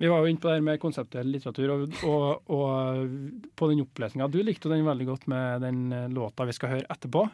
Vi 0.00 0.08
var 0.08 0.22
jo 0.24 0.30
inne 0.32 0.40
på 0.40 0.48
det 0.48 0.54
her 0.56 0.62
med 0.64 0.80
konseptuell 0.80 1.28
litteratur, 1.28 1.72
og, 1.74 1.96
og, 2.08 2.52
og 2.56 3.50
på 3.52 3.66
den 3.68 3.82
opplesninga. 3.84 4.30
Du 4.32 4.38
likte 4.40 4.70
den 4.72 4.86
veldig 4.86 5.06
godt 5.10 5.26
med 5.28 5.60
den 5.60 5.92
eh, 5.92 6.06
låta 6.08 6.46
vi 6.48 6.56
skal 6.56 6.72
høre 6.72 6.88
etterpå. 6.88 7.26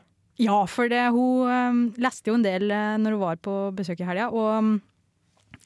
Ja, 0.43 0.57
for 0.69 0.91
det, 0.91 1.05
hun 1.15 1.47
um, 1.47 1.79
leste 2.03 2.33
jo 2.33 2.35
en 2.37 2.45
del 2.45 2.67
uh, 2.69 2.97
når 3.01 3.15
hun 3.15 3.23
var 3.23 3.39
på 3.39 3.55
besøk 3.77 4.03
i 4.03 4.09
helga. 4.09 4.27
Og 4.35 4.51
øhm, 4.51 4.73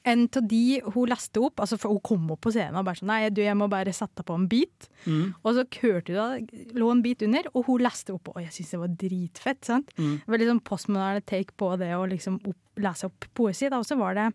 en 0.03 0.23
av 0.25 0.45
de 0.49 0.81
hun 0.95 1.09
leste 1.11 1.41
opp 1.43 1.61
altså 1.61 1.77
for 1.77 1.93
Hun 1.93 2.01
kom 2.05 2.29
opp 2.33 2.41
på 2.45 2.53
scenen 2.53 2.79
og 2.79 2.87
bare 2.87 2.97
sånn 2.97 3.11
Nei, 3.11 3.19
du, 3.29 3.41
jeg 3.43 3.57
må 3.57 3.67
bare 3.71 3.93
sette 3.93 4.23
på 4.25 4.35
en 4.37 4.47
bit. 4.49 4.87
Mm. 5.05 5.33
Og 5.43 5.57
så 5.57 5.65
hørte 5.83 6.09
du 6.09 6.17
da 6.17 6.25
lå 6.79 6.89
en 6.89 7.03
bit 7.05 7.21
under, 7.25 7.49
og 7.53 7.67
hun 7.67 7.83
leste 7.83 8.15
opp. 8.15 8.31
Og 8.33 8.39
jeg 8.41 8.53
syns 8.55 8.73
det 8.73 8.81
var 8.81 8.95
dritfett. 9.03 9.61
sant? 9.67 9.93
Mm. 9.99 10.15
Veldig 10.31 10.49
sånn 10.49 10.63
postmoderne 10.65 11.23
take 11.27 11.53
på 11.59 11.73
det 11.81 11.91
å 11.97 12.07
liksom 12.09 12.39
opp, 12.39 12.59
lese 12.81 13.09
opp 13.09 13.27
poesi. 13.37 13.69
Da. 13.69 13.81
Og 13.81 13.87
så 13.89 13.97
var 13.99 14.17
det 14.17 14.27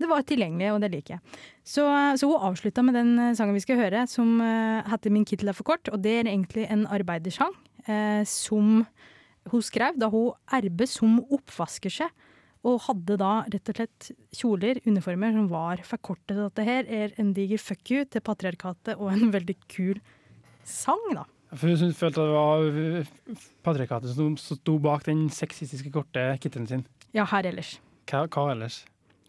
det 0.00 0.10
var 0.10 0.26
tilgjengelig, 0.26 0.72
og 0.74 0.82
det 0.82 0.92
liker 0.96 1.16
jeg. 1.16 1.40
Så, 1.62 1.86
så 2.18 2.30
hun 2.30 2.48
avslutta 2.50 2.84
med 2.86 2.98
den 2.98 3.14
eh, 3.20 3.34
sangen 3.38 3.56
vi 3.56 3.64
skal 3.64 3.80
høre, 3.80 4.06
som 4.10 4.38
uh, 4.42 4.82
heter 4.90 5.12
'Min 5.14 5.28
kittel 5.28 5.52
er 5.52 5.56
for 5.56 5.68
kort'. 5.68 5.92
Og 5.92 6.02
det 6.02 6.18
er 6.20 6.30
egentlig 6.30 6.66
en 6.70 6.86
arbeidersang 6.86 7.54
uh, 7.88 8.22
som 8.26 8.86
hun 9.52 9.62
skrev 9.62 9.98
da 10.00 10.08
hun 10.08 10.32
erbe 10.52 10.88
som 10.88 11.20
oppvaskerske. 11.28 12.08
Og 12.64 12.80
hadde 12.86 13.18
da 13.20 13.32
rett 13.52 13.70
og 13.70 13.76
slett 13.76 14.10
kjoler, 14.34 14.80
uniformer, 14.88 15.34
som 15.36 15.48
var 15.50 15.82
forkortet 15.84 16.32
til 16.32 16.42
dette 16.46 16.64
her 16.64 16.88
er 16.88 17.14
en 17.20 17.34
diger 17.36 17.60
fuck 17.60 17.90
you 17.92 18.04
til 18.08 18.24
patriarkatet, 18.24 18.96
og 18.96 19.12
en 19.12 19.32
veldig 19.34 19.56
kul 19.68 20.00
sang, 20.64 21.02
da. 21.12 21.26
For 21.54 21.70
hun 21.70 21.92
følte 21.94 22.24
at 22.24 22.26
det 22.26 22.34
var 22.34 23.10
patriarkatet 23.66 24.14
som 24.16 24.38
som 24.40 24.58
sto 24.58 24.78
bak 24.82 25.04
den 25.06 25.28
sexistiske 25.30 25.92
korte 25.94 26.24
kitten 26.42 26.66
sin. 26.66 26.86
Ja, 27.14 27.26
her 27.30 27.46
ellers. 27.46 27.76
Hva, 28.10 28.24
hva 28.26 28.48
ellers? 28.54 28.80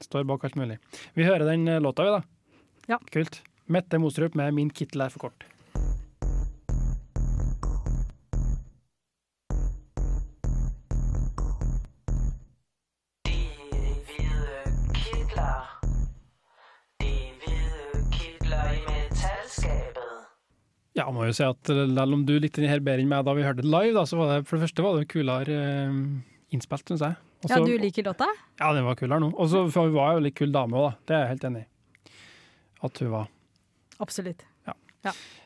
Står 0.02 0.26
bak 0.28 0.48
alt 0.48 0.56
mulig. 0.60 0.80
Vi 1.16 1.28
hører 1.28 1.46
den 1.48 1.68
eh, 1.68 1.82
låta, 1.84 2.08
vi, 2.08 2.16
da. 2.16 2.24
Ja. 2.96 2.98
Kult. 3.12 3.42
Mette 3.68 3.98
Mostrup 3.98 4.36
med 4.36 4.54
'Min 4.54 4.70
kittel 4.70 5.02
er 5.02 5.10
for 5.10 5.28
kort'. 5.28 5.46
Ja, 20.96 21.10
må 21.12 21.26
jo 21.28 21.34
si 21.36 21.44
at 21.44 21.70
eh, 21.74 21.82
selv 21.92 22.16
om 22.16 22.24
du 22.28 22.34
likte 22.40 22.62
den 22.64 22.72
her 22.72 22.80
bedre 22.84 23.04
enn 23.04 23.10
meg 23.12 23.26
da 23.28 23.34
vi 23.36 23.44
hørte 23.44 23.64
det 23.66 23.70
live, 23.72 23.94
da, 23.98 24.06
så 24.08 24.16
var 24.20 24.30
det 24.32 24.48
for 24.48 24.56
det 24.58 24.68
første 24.70 24.86
var 24.86 25.00
det 25.00 25.08
kulere 25.12 25.58
eh, 25.60 25.98
innspilt, 26.56 26.88
syns 26.88 27.04
jeg. 27.04 27.18
Også, 27.46 27.58
Ja, 27.60 27.62
du 27.68 27.78
liker 27.84 28.06
låta? 28.08 28.28
Ja, 28.62 28.70
den 28.74 28.86
var 28.88 28.96
kulere 28.98 29.20
nå. 29.22 29.30
Og 29.36 29.50
så 29.52 29.66
var 29.68 29.90
hun 29.90 29.94
var 29.98 30.14
jo 30.16 30.24
litt 30.26 30.38
kul 30.40 30.54
dame 30.56 30.80
òg, 30.80 30.86
da. 30.88 30.94
Det 31.12 31.18
er 31.18 31.24
jeg 31.26 31.32
helt 31.34 31.48
enig 31.52 31.64
i. 31.66 32.14
At 32.88 33.02
hun 33.04 33.12
var. 33.12 33.28
Absolutt. 34.04 34.46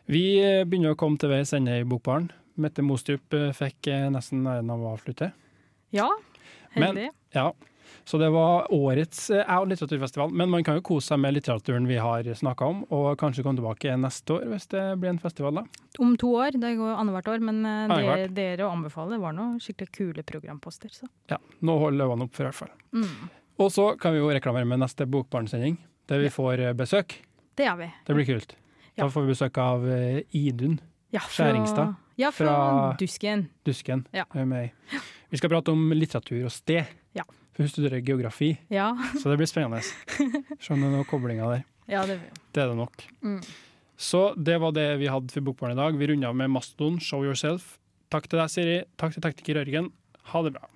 Vi 0.10 0.22
eh, 0.42 0.62
begynner 0.66 0.94
å 0.96 0.98
komme 1.00 1.20
til 1.20 1.30
veis 1.34 1.52
ende 1.58 1.74
i 1.82 1.88
Bokbaren. 1.88 2.30
Mette 2.62 2.84
Mostrup 2.86 3.36
eh, 3.36 3.50
fikk 3.58 3.90
nesten 4.14 4.46
æren 4.48 4.70
av 4.74 4.86
å 4.86 4.94
avslutte. 4.96 5.32
Ja, 5.96 6.08
Men- 6.76 6.94
heldig. 6.94 7.10
Ja, 7.36 7.50
så 8.06 8.18
det 8.22 8.30
var 8.34 8.68
årets 8.74 9.30
eh, 9.30 9.52
litteraturfestival. 9.70 10.32
Men 10.32 10.50
man 10.50 10.64
kan 10.64 10.80
jo 10.80 10.84
kose 10.86 11.12
seg 11.14 11.20
med 11.24 11.34
litteraturen 11.38 11.88
vi 11.90 11.98
har 12.02 12.24
snakka 12.24 12.66
om, 12.66 12.84
og 12.90 13.12
kanskje 13.22 13.44
komme 13.46 13.60
tilbake 13.62 13.96
neste 14.00 14.38
år 14.38 14.46
hvis 14.54 14.68
det 14.74 14.84
blir 15.02 15.14
en 15.14 15.22
festival, 15.24 15.62
da. 15.62 15.66
Om 16.00 16.16
to 16.22 16.34
år, 16.40 16.58
det 16.60 16.76
går 16.80 16.96
annethvert 16.96 17.32
år, 17.36 17.44
men 17.50 17.62
eh, 17.66 17.96
det 18.28 18.30
dere 18.38 18.70
anbefaler, 18.70 18.80
anbefale 18.80 19.20
var 19.22 19.36
noen 19.38 19.60
skikkelig 19.64 19.92
kule 19.96 20.24
programposter. 20.24 20.90
Så. 20.94 21.08
Ja, 21.32 21.38
nå 21.62 21.78
holder 21.80 22.10
øynene 22.10 22.28
opp 22.30 22.36
for 22.36 22.46
i 22.46 22.50
hvert 22.50 22.60
fall. 22.64 22.74
Mm. 22.96 23.30
Og 23.60 23.72
så 23.76 23.90
kan 24.00 24.14
vi 24.16 24.22
jo 24.22 24.30
reklamere 24.32 24.66
med 24.68 24.80
neste 24.80 25.06
Bokbarnsending, 25.10 25.78
der 26.08 26.22
vi 26.24 26.30
får 26.34 26.60
eh, 26.70 26.74
besøk. 26.78 27.18
Det 27.60 27.66
gjør 27.68 27.82
vi. 27.82 27.90
Det 28.08 28.16
blir 28.16 28.26
kult. 28.30 28.56
Ja. 28.96 29.04
Da 29.06 29.10
får 29.14 29.26
vi 29.26 29.34
besøk 29.34 29.58
av 29.64 29.84
eh, 29.88 30.22
Idun 30.36 30.80
Ja, 31.12 31.20
fra- 31.24 31.30
Skjæringstad. 31.50 31.96
Ja, 32.20 32.32
fra, 32.36 32.46
Fra- 32.54 32.96
Dusken. 33.00 33.46
Dusken. 33.66 34.06
Ja. 34.12 34.26
Vi 34.34 35.38
skal 35.40 35.50
prate 35.54 35.72
om 35.72 35.92
litteratur 35.96 36.44
og 36.46 36.52
sted. 36.52 36.86
Ja. 37.16 37.24
For 37.60 37.68
hun 37.68 37.72
studerer 37.74 38.00
geografi, 38.00 38.54
Ja, 38.72 38.94
så 39.20 39.28
det 39.28 39.36
blir 39.42 39.50
spennende. 39.52 39.82
Skjønner 40.64 40.94
du 40.96 41.02
koblinger 41.10 41.50
der. 41.52 41.66
ja 41.92 42.06
det 42.08 42.22
Det 42.56 42.62
er 42.64 42.70
det 42.72 42.78
nok. 42.80 43.04
Mm. 43.20 43.42
Så 44.00 44.22
det 44.40 44.56
var 44.64 44.72
det 44.72 44.86
vi 45.02 45.10
hadde 45.12 45.28
for 45.36 45.44
Bokbarn 45.44 45.74
i 45.76 45.76
dag. 45.76 45.98
Vi 46.00 46.08
runda 46.08 46.32
med 46.32 46.54
Mastodon, 46.56 47.02
Show 47.04 47.26
Yourself. 47.28 47.74
Takk 48.08 48.30
til 48.32 48.40
deg, 48.40 48.54
Siri. 48.54 48.78
Takk 48.96 49.12
til 49.18 49.26
tekniker 49.26 49.60
Ørgen. 49.66 49.92
Ha 50.32 50.44
det 50.48 50.54
bra. 50.56 50.70